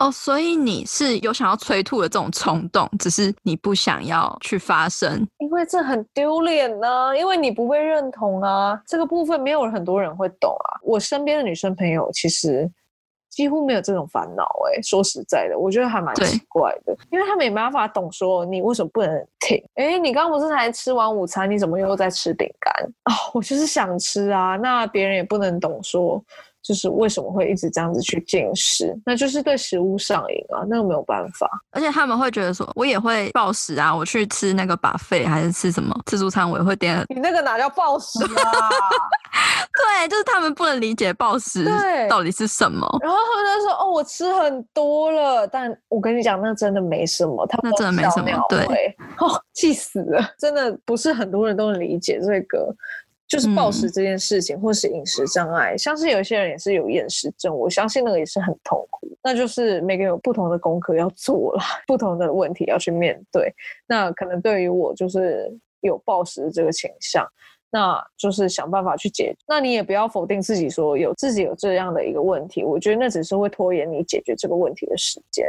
[0.00, 10.80] 哦，所以你是有想要催吐的这种冲动，只是你不想要去发生，因为这很丢脸呢，因为你不被认同啊，这个部分没有很多人会懂啊。
[10.82, 12.66] 我身边的女生朋友其实
[13.28, 19.62] 几乎没有这种烦恼，哎，说实在的，我觉得还蛮奇怪的，因为他们没办法懂说你为什么不能停。
[19.74, 22.86] 哎，你刚刚不是才吃完午餐，你怎么又在吃饼干？
[23.04, 26.24] 哦，我就是想吃啊，那别人也不能懂说。
[26.62, 31.48] 就是为什么会一直这样子去进食，那就是对食物上瘾啊，那个没有办法。
[31.70, 37.02] 而且他们会觉得说，我也会暴食啊，我去吃那个 buffet 还是吃什么自助餐，我也会点。
[37.08, 38.28] 你那个哪叫暴食啊？
[39.72, 41.64] 对，就是他们不能理解暴食
[42.08, 42.86] 到底是什么。
[43.00, 48.46] 然后他们就说：“哦，我吃很多了。”但我跟你讲，那真的没什么，他们那真的没什么。
[48.48, 50.22] 对， 哦，气死了！
[50.38, 52.74] 真的不是很多人都能理解这个。
[53.30, 59.06] 就是暴食这件事情，嗯、或是饮食障碍，像是有些人也是有厌食症，我相信那个也是很痛苦。
[59.22, 63.54] 那就是每个人有不同的功课要做啦，不同的问题要去面对。
[63.86, 65.48] 那可能对于我就是
[65.80, 67.24] 有暴食这个倾向，
[67.70, 69.36] 那就是想办法去解决。
[69.46, 75.46] 那你也不要否定自己，说有自己有这样的一个问题，我觉得那只是会拖延你解决这个问题的时间。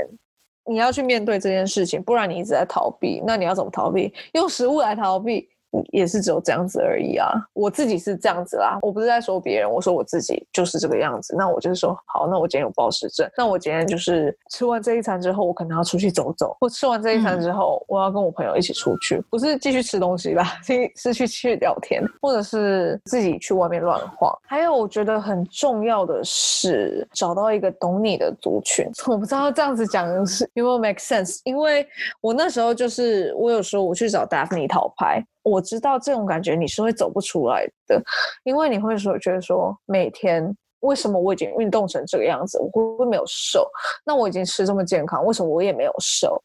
[0.69, 3.23] 你要去面对这件事情，不然你一直在逃避。
[3.25, 4.13] 那你要怎么逃避？
[4.33, 5.49] 用食物来逃避。
[5.91, 7.31] 也是只有这样子而已啊！
[7.53, 11.35] 我自己是这样子啦，我不是在说别人，我说我自己就是这个样子。
[11.37, 16.55] 那我就是说，好，那我今天有暴食症，那我今天就是吃完这一餐之后，我可能要出去走走。
[16.59, 24.37] 或吃完这一餐之后，我要跟我朋友一起出去，不是继续吃东西啦， 是是去去聊天，或者是自己去外面乱晃。
[24.47, 28.89] 还有，我觉得很重要的是找到一个懂你的族群。
[29.07, 31.87] 我不知道这样子讲是有没有 make sense，因为
[32.19, 35.23] 我那时候就是我有时候我去找 Daphne 讨拍。
[35.43, 38.01] 我知道这种感觉你是会走不出来的，
[38.43, 43.67] 因为你会说觉得说每天为什么我已经运动成这个样子，我会不会没有瘦？
[44.05, 46.41] 那我已经吃这么健康，为什么我也没有瘦？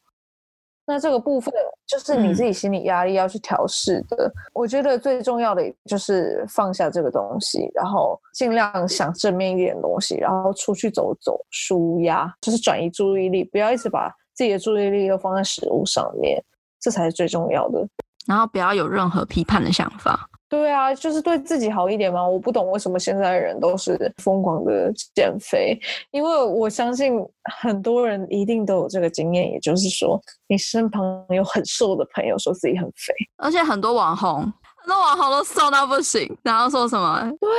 [0.89, 1.53] 那这个部分
[1.85, 4.29] 就是你自己心理压力要去调试的。
[4.29, 16.41] 嗯、我觉得最重要的就是放下这个东西，然后尽量想正面一点东西，然后出去走走，舒压，就是转移注意力，不要一直把自己的注意力都放在食物上面，
[16.81, 17.85] 这才是最重要的。
[18.27, 20.29] 然后不要有任何批判的想法。
[20.49, 22.25] 对啊，就是对自己好一点嘛。
[22.25, 25.77] 我不懂为什么现在的人都是疯狂的减肥，
[26.13, 27.15] 因为我相信
[27.61, 34.41] 很多人一定都有这个经验，也就是说，你身旁有很瘦的朋友说自己很肥，而且很多网红。
[34.77, 37.29] 很多网红都瘦到不行，然后说什么？
[37.41, 37.51] 对，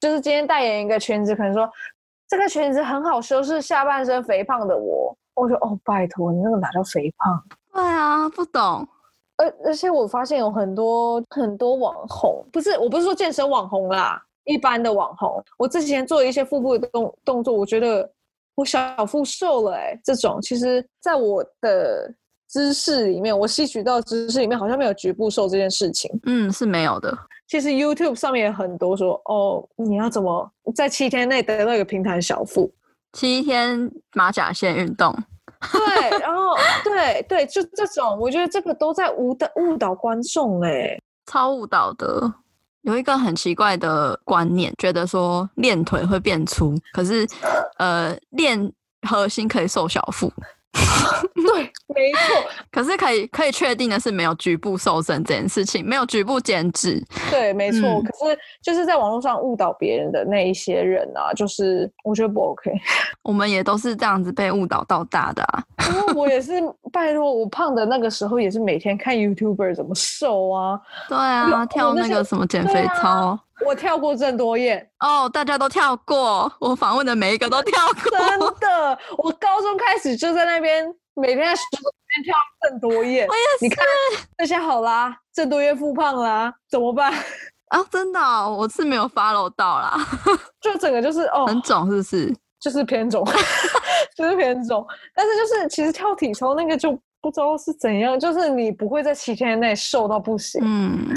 [0.00, 1.68] 就是今天代言一个裙子，可能说
[2.28, 5.12] 这个裙子很好修饰下半身肥胖的我。
[5.34, 7.42] 我说哦，拜托，你那个哪叫肥胖？
[7.74, 8.86] 对啊，不懂。
[9.38, 15.42] 而而且我发现有很多很多网红，不是，我不是说健身网红啦，一般的网红。
[15.56, 18.08] 我之前做一些腹部的动动作，我觉得
[18.54, 22.12] 我小腹瘦了哎、欸，这种其实在我的
[22.48, 26.10] 知识里面，我吸取到知识里面好像没有局部瘦这件事情。
[26.24, 27.16] 嗯，是没有的。
[27.46, 32.70] 其实 YouTube 上面也很多说哦，你要怎么在七天内得到一个平坦小腹？
[33.12, 35.16] 七天马甲线运动。
[35.60, 42.32] 对，然后对对，就这种，我觉得这个都在误导误导观众哎，超误导的。
[42.82, 47.26] 有一个很奇怪的观念，觉得说练腿会变粗，可是
[47.76, 48.72] 呃练
[49.06, 50.32] 核心可以瘦小腹。
[51.42, 52.44] 对，没错。
[52.72, 57.02] 可是可以可以确定的是，没有局部瘦身这件事情，没有局部减脂。
[57.30, 57.80] 对，没错。
[57.88, 62.70] 嗯、可是就是在网络上误导别人的那一些人啊，就是我觉得不 OK。
[63.22, 65.62] 我们也都是这样子被误导到大的啊。
[65.88, 66.52] 因为我也是，
[66.92, 70.78] 拜托，我胖的那个时候也是每天看 YouTuber 怎么瘦啊。
[71.08, 73.38] 对啊，跳那个什么减肥操。
[73.66, 76.50] 我跳过郑多燕哦，oh, 大家都跳过。
[76.60, 78.16] 我访问的每一个都跳过。
[78.16, 80.86] 真的，我高中开始就在那边
[81.18, 83.26] 每天在十边跳郑多燕。
[83.28, 83.64] 我也是。
[83.64, 83.84] 你看
[84.36, 87.12] 这下好啦，郑多燕复胖啦，怎么办？
[87.68, 89.98] 啊，真的、哦，我是没有 follow 到啦。
[90.60, 92.34] 就整个就是哦，很肿是不是？
[92.60, 93.24] 就是偏肿，
[94.16, 94.86] 就是偏肿。
[95.14, 96.90] 但是就是其实跳体操那个就
[97.20, 100.60] 不知道是怎样，就是你不会在七天内瘦到不行。
[100.64, 101.14] 嗯。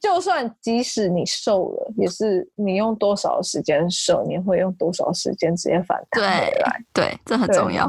[0.00, 6.82] 就算即使你瘦了，也是你用多少时间瘦，你会用多少时间直接反弹回来。
[6.92, 7.86] 对，对，这很重要。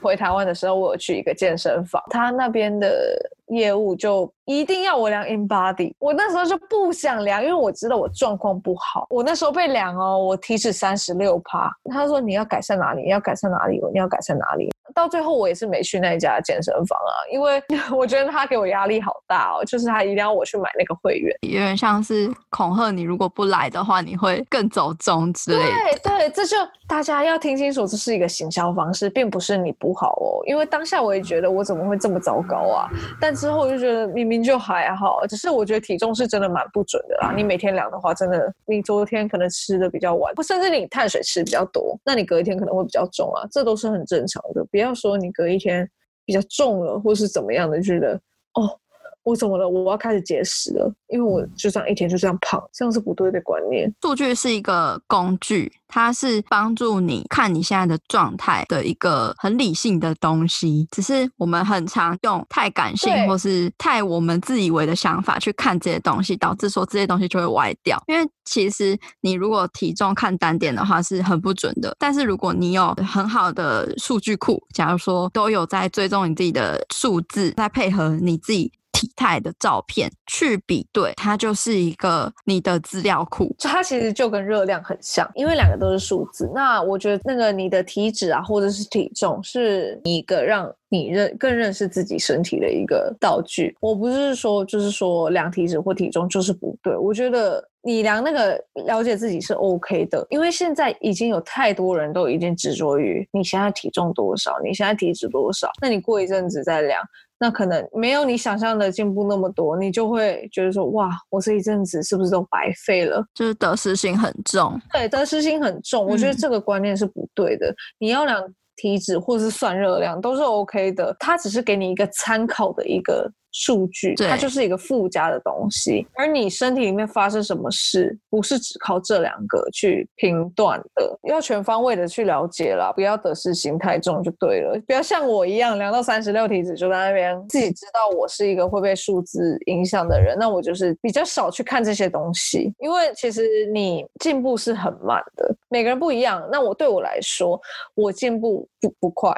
[0.00, 3.16] 回台湾的时候，我有去一个健身房，他那边的
[3.48, 9.06] 业务就一定要我量 InBody，我那时候就不想量，因为我知道我状况不好。
[9.08, 11.70] 我那时候被量哦，我体脂三十六趴。
[11.90, 13.02] 他说你要改善哪里？
[13.02, 13.80] 你要改善哪里？
[13.92, 14.68] 你要改善哪里？
[14.94, 17.62] 到最后我也是没去那一家健身房啊，因为
[17.96, 21.34] 我觉得他给我压力好大哦，就是他一定要我去买那个会员。
[21.52, 25.64] 有点像是恐吓你，如果不来的话，你会更走中之类的。
[26.02, 26.56] 对对，这就
[26.88, 30.40] 大家要听清楚，这是一个行销方式，并不是你不好哦。
[30.46, 32.88] 因为当下我也觉得我怎么会这么糟糕啊？
[33.20, 37.32] 但之后我就觉得明明就还好，只是我觉得体重是真的蛮不准的啦。
[37.36, 44.64] 你每天量的话，真的你昨天可能吃的比较晚，或甚至你碳水吃比较多，那你隔一天可能会比较重啊，这都是很正常的。
[44.70, 45.86] 不要说你隔一天
[46.24, 48.14] 比较重了，或是怎么样的，觉得
[48.54, 48.78] 哦。
[49.24, 49.68] 我怎么了？
[49.68, 53.92] 我要开始节食了，因为我就这样一天就这样胖，这样是不对的观念。
[54.02, 60.88] 数据是一个工具，它是帮助你看你现在的状态的一个很理性的东西。
[60.90, 68.02] 只是我们很常用太感性或是太我们自以为的想法去看这些东西，导致说这些东西就会歪掉。
[68.08, 78.72] 因为其实你如果体重看单点的话是很不准的，但是如果你有很好的数据库，假如说都有在追踪你自己的数字，在配合你自己。
[78.92, 83.54] 体态的照片去比对，它就是一个你的资料库。
[83.58, 86.50] 它其实就跟热量很像，因为两个都是数字。
[86.54, 93.76] 那我觉得那个你的体脂啊，或者是体重，是一个让你认更认识自己身体的一个道具。
[93.80, 107.02] 我不是说就是说量体脂或体重就是不对，我觉得你量那个了解自己是 OK 的，因为现在已经有太多人都已经执着于你现在体重多少，你现在体脂多少，那你过一阵子再量。
[107.42, 113.20] 那可能没有你想象的进步那么多，你就会觉得说，哇，我这一阵子是不是都白费了？
[113.34, 114.80] 就是得失心很重。
[114.92, 117.66] 对，得失心很重，我觉得这个观念是不对的。
[117.68, 118.40] 嗯、你要量
[118.76, 123.28] 体脂或是算热量都是 OK 的，它只是给你一个参考的一个。
[123.52, 147.60] 数据，它就是一个附加的东西，而你身体里面发生什么事，不是只靠这两个去评断的，要全方位的去了解啦，不要得失心太重就对了，不要像我一样量到三十六体脂就在那边自己知道我是一个会被数字影响的人，那我就是比较少去看这些东西，因为其实你进步是很慢的，每个人不一样，那我对我来说，
[147.94, 149.30] 我进步不不快。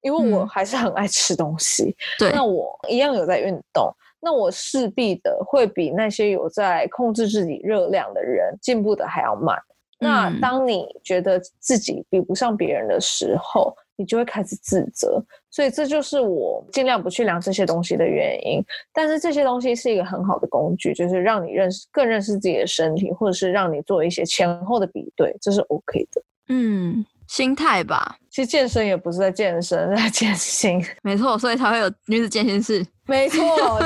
[0.00, 9.56] 因为我还是很爱吃东西，嗯、对，那我一样有在运动，那我势必的会比那些有在控制自己热量的人进步的还要慢。
[10.00, 15.20] 嗯、那当你觉得自己比不上别人的时候，你就会开始自责。
[15.50, 18.62] 所以这就是我尽量不去量这些东西的原因。
[18.92, 26.22] 但是这些东西是一个很好的工具，就是让你认识更认识自己的身体，或者是让你做一些前后的比对，这是 OK 的。
[26.46, 28.16] 嗯，心态吧。
[28.30, 30.84] 其实健身也不是在健身， 在健心。
[31.02, 32.84] 没错，所以才会有女子健身室。
[33.06, 33.40] 没错，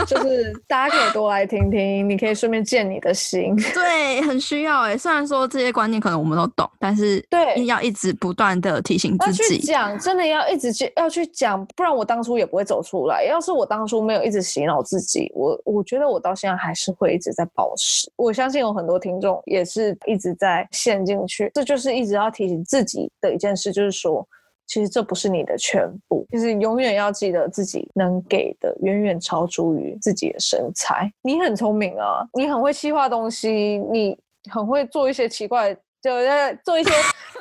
[0.04, 3.54] 就是大家可以多来听听，你可以顺便健你的心。
[3.72, 4.98] 对，很需要哎。
[4.98, 9.58] 虽然说这些观念可能我们都懂，但是对，要一直不断的提醒自己。
[9.60, 13.22] 讲真的要一直去要去讲，不然我当初也不会走出来。
[13.22, 18.10] 要是我当初没有一直洗脑自己，我我觉得我到现在还是会一直在保持。
[18.16, 24.26] 我相信有很多听众也是一直在陷进去，这就是一直要提醒自己的一件事，就是说。
[24.66, 31.12] 其实这不是你的全部，就是永远要记得自己能给的远远超出于自己的身材。
[31.22, 34.18] 你很聪明啊，你很会细化东西，你
[34.50, 36.90] 很会做一些奇怪，就在做一些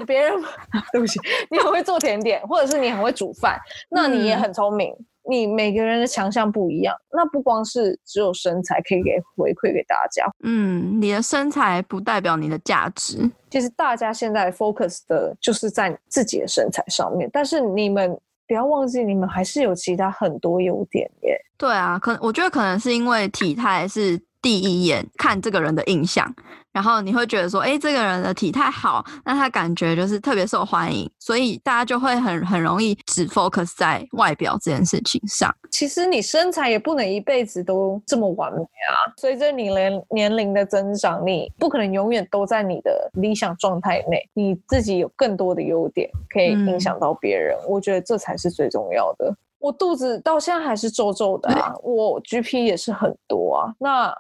[0.06, 0.34] 别人
[0.92, 1.20] 对不起，
[1.50, 3.60] 你很会做甜点，或者是你很会煮饭，
[3.90, 4.92] 那你也很聪明。
[4.92, 10.26] 嗯你每个人的强项不一样，那不光是只有身材可以给回馈给大家。
[10.44, 13.30] 嗯，你的身材不代表你的价值。
[13.50, 18.18] 其实大家现在 focus 的就是在自己的身材上面，但是你们
[18.48, 21.38] 不要忘记，你们还是有其他很多优点耶。
[21.58, 26.34] 对啊，可我觉得可能是因为体态是第一眼看这个人的印象。
[26.72, 35.54] 然后你会觉得说，哎，这个人的体态好，那他感觉就是特别受欢迎，所以大家就会很很容易只 focus 在外表这件事情上。
[35.70, 38.96] 其实你身材也不能一辈子都这么完美啊。
[39.18, 44.22] 随着你年年龄的增长，你不可能永远都在你的理想状态内。
[44.34, 49.36] 你自己有更多的优点可以影响到别人，嗯、我觉得这才是最重要的。
[49.60, 53.74] 我肚子到现在还是皱皱的啊，我 GP 也是很多啊。
[53.78, 54.12] 那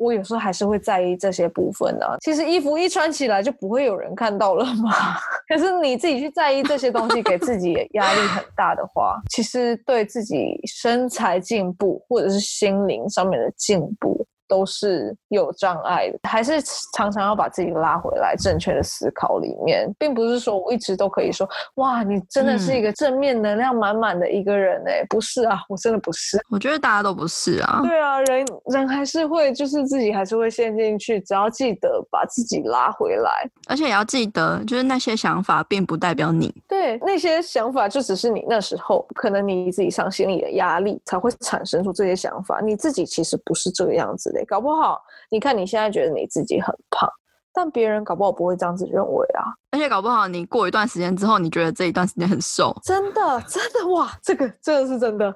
[0.00, 2.16] 我有时候还是会在意这些部分的。
[2.22, 4.90] 其实衣服一穿起来就不会有人看到了嘛。
[5.46, 16.60] 可是你自己去在意这些东西，给自己压力很大的话，其实对自己身材进步或者是心灵上面的进步，都是有障碍的，还是
[16.92, 44.39] 常常要把自己拉回来正确的思考里面，并不是说我一直都可以说，哇，你真的是一个正面能量满满的一个人哎、欸，不是啊，我真的不是，我觉得大家都不是啊，对啊，人人还是会，就是自己还是会陷进去，只要记得把自己拉回来，而且也要记得，就是那些想法并不代表你，对，那些想法就只是你那时候可能你自己上心里的压力才会产生出这些想法，你自己其实不是这个样子的。
[44.44, 47.08] 搞不好，你看你现在觉得你自己很胖，
[47.52, 49.44] 但别人搞不好不会这样子认为啊。
[49.70, 55.34] 而且搞不好你过一段时间之后，你觉得这一段时间很瘦，真的真的哇，这个这个是真的。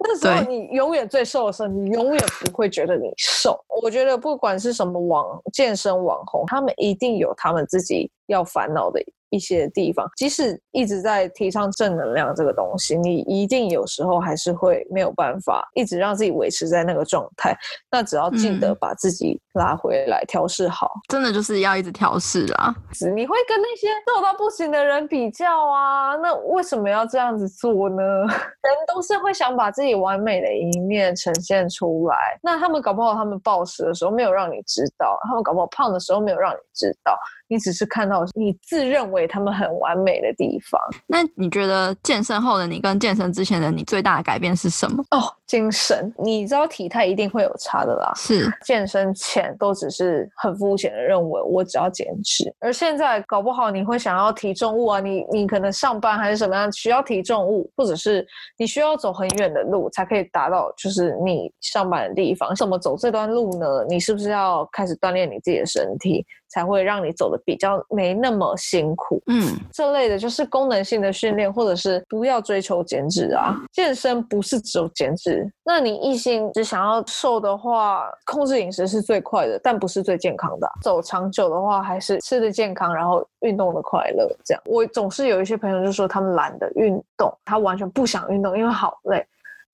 [0.00, 3.58] 那时候你永远最瘦的时候，你永远不会觉得你瘦。
[3.82, 9.00] 我觉得不管是什么网健身网红，他们一定有他们自己要烦恼的。
[9.30, 17.56] 一些地方，即使一直在提倡正能量这个东西，你一定有时候还是会没有办法一直让自己维持在那个状态。
[17.90, 22.74] 那只要记得把自己拉回来，调试好，嗯，真的就是要一直调试啊。
[23.14, 26.16] 你会跟那些瘦到不行的人比较啊？
[26.16, 28.02] 那为什么要这样子做呢？
[28.28, 32.16] 人都是会想把自己完美的一面呈现出来。
[32.42, 37.18] 那他们搞不好他们暴食的时候没有让你知道，他们搞不好胖的时候没有让你知道。
[37.48, 40.80] 你只是看到你自认为他们很完美的地方。
[41.06, 45.02] 那你觉得健身后的你跟健身之前的你最大的改变是什么？
[45.10, 46.12] 哦，精神。
[46.18, 48.12] 你知道体态一定会有差的啦。
[48.16, 58.26] 是，健身前都只是很肤浅的认为我只要减脂，而现在搞不好你会想要提重物啊，你你可能上班还是什么样需要提重物，或者是
[58.56, 62.54] 你需要走很远的路才可以达到就是你上班的地方。
[62.54, 63.66] 怎么走这段路呢？
[63.88, 66.26] 你是不是要开始锻炼你自己的身体？
[66.48, 73.56] 才会让你走的比较没那么辛苦，嗯，这类的就是功能性的训练，或者是不要追求减脂啊。
[73.72, 80.72] 健身不是只有减脂，那你一心只想要瘦的话，控制饮食是最快的，但不是最健康的啊。
[80.82, 84.28] 走长久的话，还是吃的健康，然后运动的快乐。
[84.44, 89.24] 这样，我总是有一些朋友就说他们懒得运动，他完全不想运动，因为好累。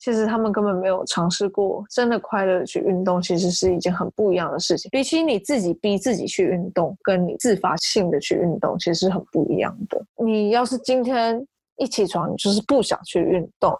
[0.04, 4.90] 其实他们根本没有尝试过真的快乐的去运动，其实是一件很不一样的事情。
[4.90, 9.98] 比起你自己逼自己去运动，跟你自发性的去运动，其实是很不一样的。
[10.22, 11.42] 你要是今天
[11.78, 13.74] 一起床你就是不想去运动，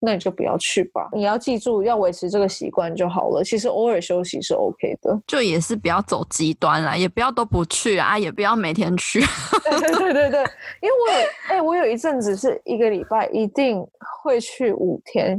[0.00, 1.06] 那你就不要去吧。
[1.12, 3.44] 你要记住，要维持这个习惯就好了。
[3.44, 9.20] 其实偶尔休息是 OK 的，就也是不要走极端啦，也不要都不去啊，也不要每天去。
[9.20, 10.40] 对 对对对对，
[10.80, 11.18] 因为我有
[11.50, 13.86] 哎、欸，我有一阵子是一个礼拜一定
[14.22, 15.38] 会去五天。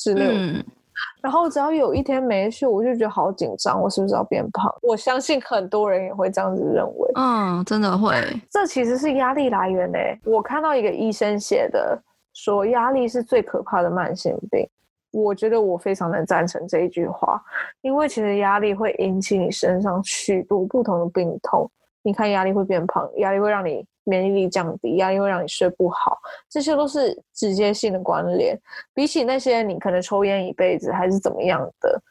[0.00, 0.64] 之类，嗯，
[1.22, 4.74] 然后只要有一天没去，我就觉得好紧张，我是不是要变胖？
[4.80, 7.10] 我相信很多人也会这样子认为。
[7.16, 8.14] 嗯，真的会。
[8.50, 10.18] 这其实是压力来源嘞。
[10.24, 14.66] 我看到一个医生写的，说压力是最可怕的慢性病。
[15.12, 17.42] 我觉得我非常能赞成这一句话，
[17.82, 21.70] 因为其实压力会引起你身上许多不同的病痛。
[22.02, 28.58] 你看压力会变胖，压力会让你免疫力降低，压力会让你睡不好，这些都是直接性的关联。
[28.94, 32.02] 比起那些你可能抽烟一辈子还是怎么样的。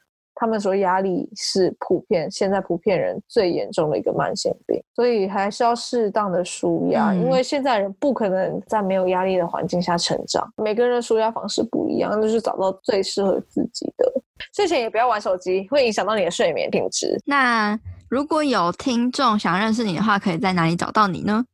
[0.42, 10.50] 他们说压力是普遍现在普遍人最严重的一个慢性病，所以还是要适当的舒压，嗯、因为现在人不可能在没有压力的环境下成长。
[10.56, 14.10] 每个人的舒压方式不一样，就是找到最适合自己的。
[14.54, 17.22] 睡前也不要玩手机，会影响到你的睡眠品质。
[17.26, 17.78] 那
[18.10, 21.46] 如果有听众想认识你的话，可以在哪里找到你呢？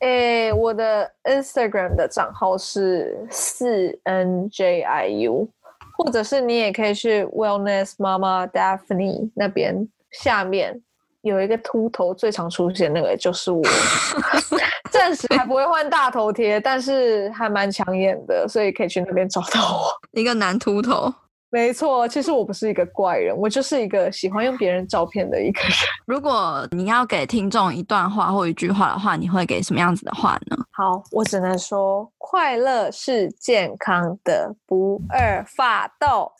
[0.00, 5.48] 诶，我的 Instagram 的账号是四 NJIU。
[5.96, 10.82] 或者是你也可以去 Wellness Mama Daphne 那边，下面
[11.22, 13.62] 有一个秃头最常出现那个就是我，
[14.90, 19.92] 暂时还不会换大头贴，但是还蛮抢眼的，所以可以去那边找到我。
[20.20, 21.14] 一个男秃头。
[21.54, 25.70] 没错，其实我不是一个怪人，我就是一个喜欢用别人照片的一个人。
[26.04, 30.56] 如果你要给听众一段话或一句话的话，你会给什么样子的话呢？
[30.72, 36.32] 好，我只能说，快乐是健康的不二法宝。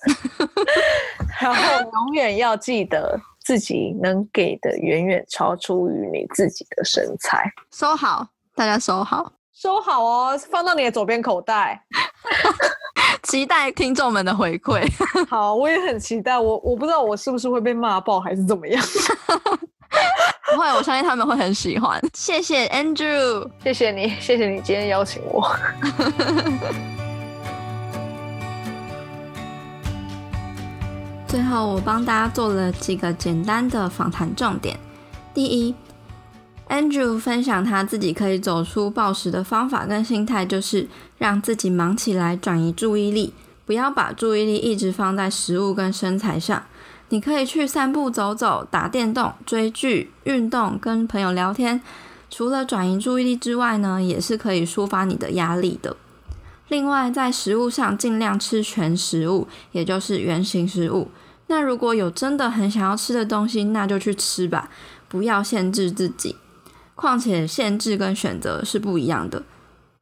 [1.40, 7.48] 然后永远要记得，自己能给的远远超出于你自己的身材。
[7.70, 11.84] 收好，大家收好，收好哦，放到你的左边口袋。
[13.24, 14.86] 期待听众们的回馈。
[15.28, 16.38] 好，我也很期待。
[16.38, 18.82] 我我不知道我是不是会被骂爆，还是怎么样？
[20.52, 22.00] 不会，我相信他们会很喜欢。
[22.12, 25.50] 谢谢 Andrew，谢谢你，谢谢你今天邀请我。
[31.26, 34.78] 最后，我帮大家做了几个简单的访谈重点。
[35.32, 35.74] 第一。
[36.68, 40.88] Andrew 分享他自己可以走出暴食的方法跟心态，就是
[41.18, 43.34] 让自己忙起来，转移注意力，
[43.66, 46.64] 不要把注意力一直放在食物跟身材上。
[47.10, 51.80] 你可以去散步、走走、打电动、追剧、运动、跟朋友聊天。
[52.30, 55.96] 除了转移注意力之外呢，也是可以抒发你的压力的。
[56.68, 61.10] 另外，在食物上尽量吃全食物，也就是原形食物。
[61.46, 64.70] 那如果有真的很想要吃的东西，那就去吃吧，
[65.08, 66.34] 不要限制自己。
[66.94, 69.42] 况且限制跟选择是不一样的，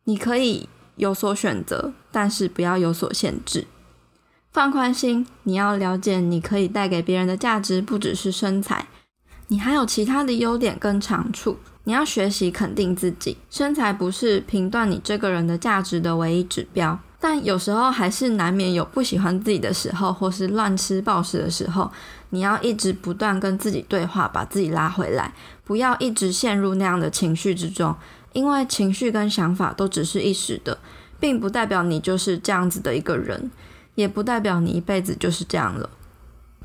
[0.04, 3.66] 你可以有所选择，但是不要有所限制。
[4.52, 8.86] 放宽心，你要了解，你可以带给别人的价值不只是身材，
[9.48, 11.58] 你还有其他的优点跟长处。
[11.84, 16.96] 你要学习肯定自己，身材不是评断你这个人的价值的唯一指标。
[17.18, 21.90] 但有时候还是难免有不喜欢自己的时候，或是乱吃暴食的时候。
[22.34, 27.94] 你要一直不断跟自己对话，把自己拉回来，不要一直陷入那样的情绪之中，
[28.32, 30.78] 因为情绪跟想法都只是一时的，
[31.20, 33.50] 并不代表你就是这样子的一个人，
[33.96, 35.90] 也不代表你一辈子就是这样了。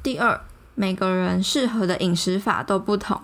[0.01, 0.39] 第二，
[0.73, 3.19] 每个人适合的饮食法都不同，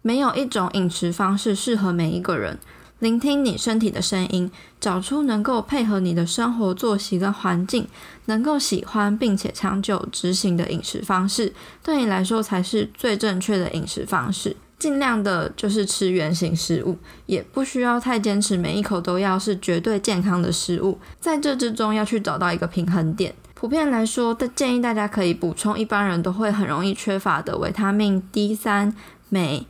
[0.00, 2.58] 没有一种饮食方式适合每一个人。
[3.00, 7.86] 聆听你身体的声音，找出能够配合你的生活作息跟环境，
[8.24, 14.56] 能够喜欢并且长久执行的饮食方式，对你来说才是最正确的饮食方式。
[14.80, 16.96] 尽量的就是吃原型食物，
[17.26, 20.98] 也不需要太坚持每一口都要是绝对健康的食物。
[21.20, 23.34] 在这之中要去找到一个平衡点。
[23.54, 28.94] 普遍来说，的建议大家可以补充一般人都会很容易缺乏的维他命 D 三、
[29.30, 29.66] 镁、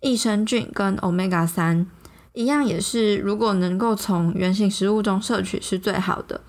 [0.00, 1.86] 益生菌跟 Omega 三。
[2.34, 6.40] 一样也是，如果能够从原型食物中摄取是最好的。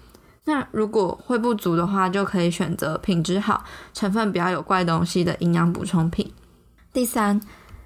[0.45, 3.63] 那如果会不足的话，就可以选择品质好、
[3.93, 6.31] 成分比较有怪东西的营养补充品。
[6.91, 7.39] 第三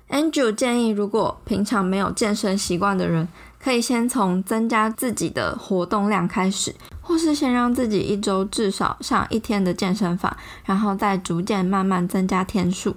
[0.10, 3.28] ，Andrew 建议，如果平常没有健身习惯的人，
[3.62, 12.96] 可以先从增加自己的活动量开始，或是先让自己一周至少上一天的健身房，然后再逐渐慢慢增加天数。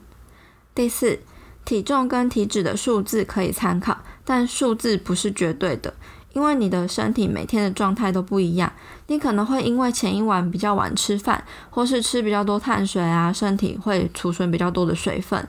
[0.74, 1.20] 第四，
[1.64, 3.98] 体重跟体脂的数字可以参考。
[4.24, 5.92] 但数字不是绝对的，
[6.32, 8.72] 因为你的身体每天的状态都不一样。
[9.08, 15.46] 你可能会因为前一晚比较晚吃饭，或是吃比较多碳水啊，身体会储存比较多的水分。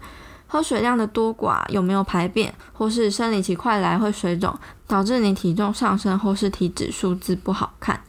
[0.47, 4.55] 喝水量的多寡，有没有排便，或是生理期快来会水肿，
[4.87, 8.01] 导致你体重上升，或是体脂数字不好看。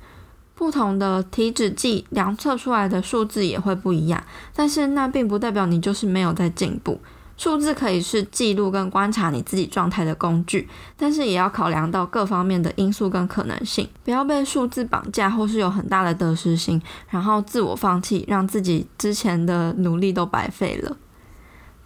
[0.54, 4.22] 不同的体脂计量测出来的数字也会不一样，
[4.54, 7.00] 但是那并不代表你就是没有在进步。
[7.36, 20.96] 数字可以是记录跟观察你自己状态的工具，但是也要考量到各方面的因素跟可能性，不要被数字绑架，或是有很大的得失心，然后自我放弃，让自己之前的努力都白费了。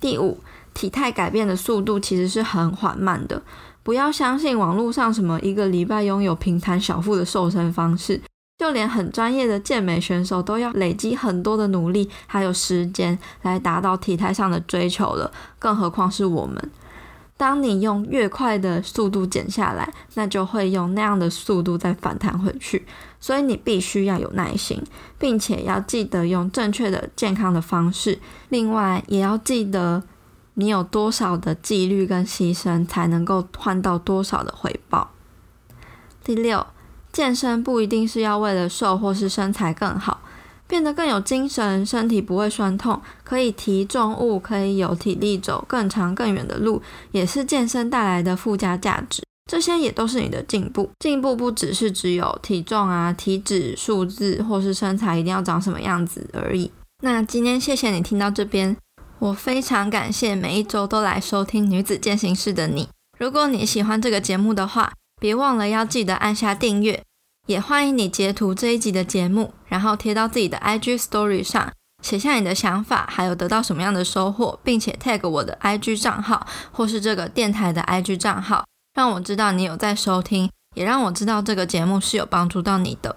[0.00, 0.38] 第五，
[0.74, 3.42] 体态改变的速度其实是很缓慢的，
[3.82, 8.20] 不要相信网络上什么一个礼拜拥有平坦小腹的瘦身方式。
[8.58, 15.30] 就连很专业的健美选手都要累积很多的努力，还有时间来达到体态上的追求了，
[15.60, 16.70] 更何况是我们。
[17.36, 22.84] 当你用越快的速度减下来，那就会用那样的速度再反弹回去。
[23.20, 24.82] 所以你必须要有耐心，
[25.20, 28.18] 并且要记得用正确的、健康的方式。
[28.48, 30.02] 另外，也要记得
[30.54, 35.12] 你有多少的纪律跟牺牲，才能够换到多少的回报。
[36.24, 36.66] 第六，
[37.18, 40.20] 健身不一定是要为了瘦或是身材更好。
[40.68, 49.20] 变得更有精神，身体不会酸痛，可以提重物，可以有体力走更长更远的路，也是健身带来的附加价值。
[49.50, 50.88] 这些也都是你的进步。
[51.00, 56.70] 进步不只是只有体重啊、体脂数字，或是身材一定要长什么样子而已。
[57.02, 58.76] 那今天谢谢你听到这边，
[59.18, 62.88] 我非常感谢每一周都来收听女子健行室的你。
[63.18, 67.02] 如果你喜欢这个节目的话，别忘了要记得按下订阅。
[67.48, 71.72] 也欢迎你截图这一集的节目，然后贴到自己的 IG Story 上，
[72.02, 83.16] 写下你的想法，还有得到什么样的收获，并且 tag 我的 IG 账号或是这个电台的 IG 账号，让我知道你有在收听，也让我知道这个节目是有帮助到你的。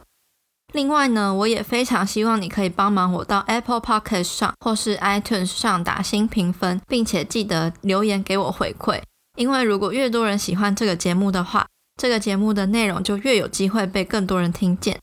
[0.72, 9.02] 另外呢，我也非常希望你可以帮忙我到 Apple Podcast 上或是 iTunes 上打新评分，并且记得留言给我回馈，
[9.36, 11.68] 因为如果越多人喜欢这个节目的话，
[12.02, 14.98] 这个节目的内容就越有机会被更多人听见。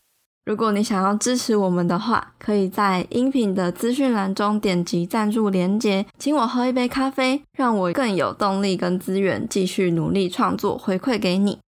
[0.44, 11.60] 如果你想要支持我们的话，可以在音频的资讯栏中点击赞助连结，请我喝一杯咖啡，让我更有动力跟资源继续努力创作，回馈给你。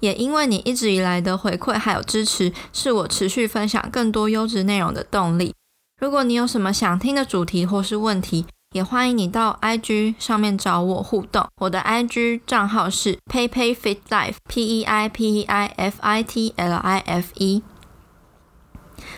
[0.00, 5.52] 也因为你一直以来的回馈还有支持，是我持续分享更多优质内容的动力。
[6.00, 16.98] 如果你有什么想听的主题或是问题，也欢迎你到 IG 上面找我互动，我的 IG 账号是 peipeiFitLife，P E I P E I F I T L I
[16.98, 17.62] F E。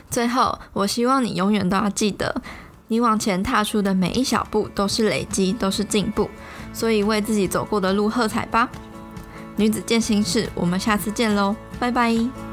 [0.09, 2.41] 最后，我希望你永远都要记得，
[2.87, 6.31] 你往前踏出的每一小步都是累积，都是进步，
[6.73, 8.69] 所以为自己走过的路喝彩吧。
[9.57, 12.50] 女子健心室，我们下次见喽，拜拜。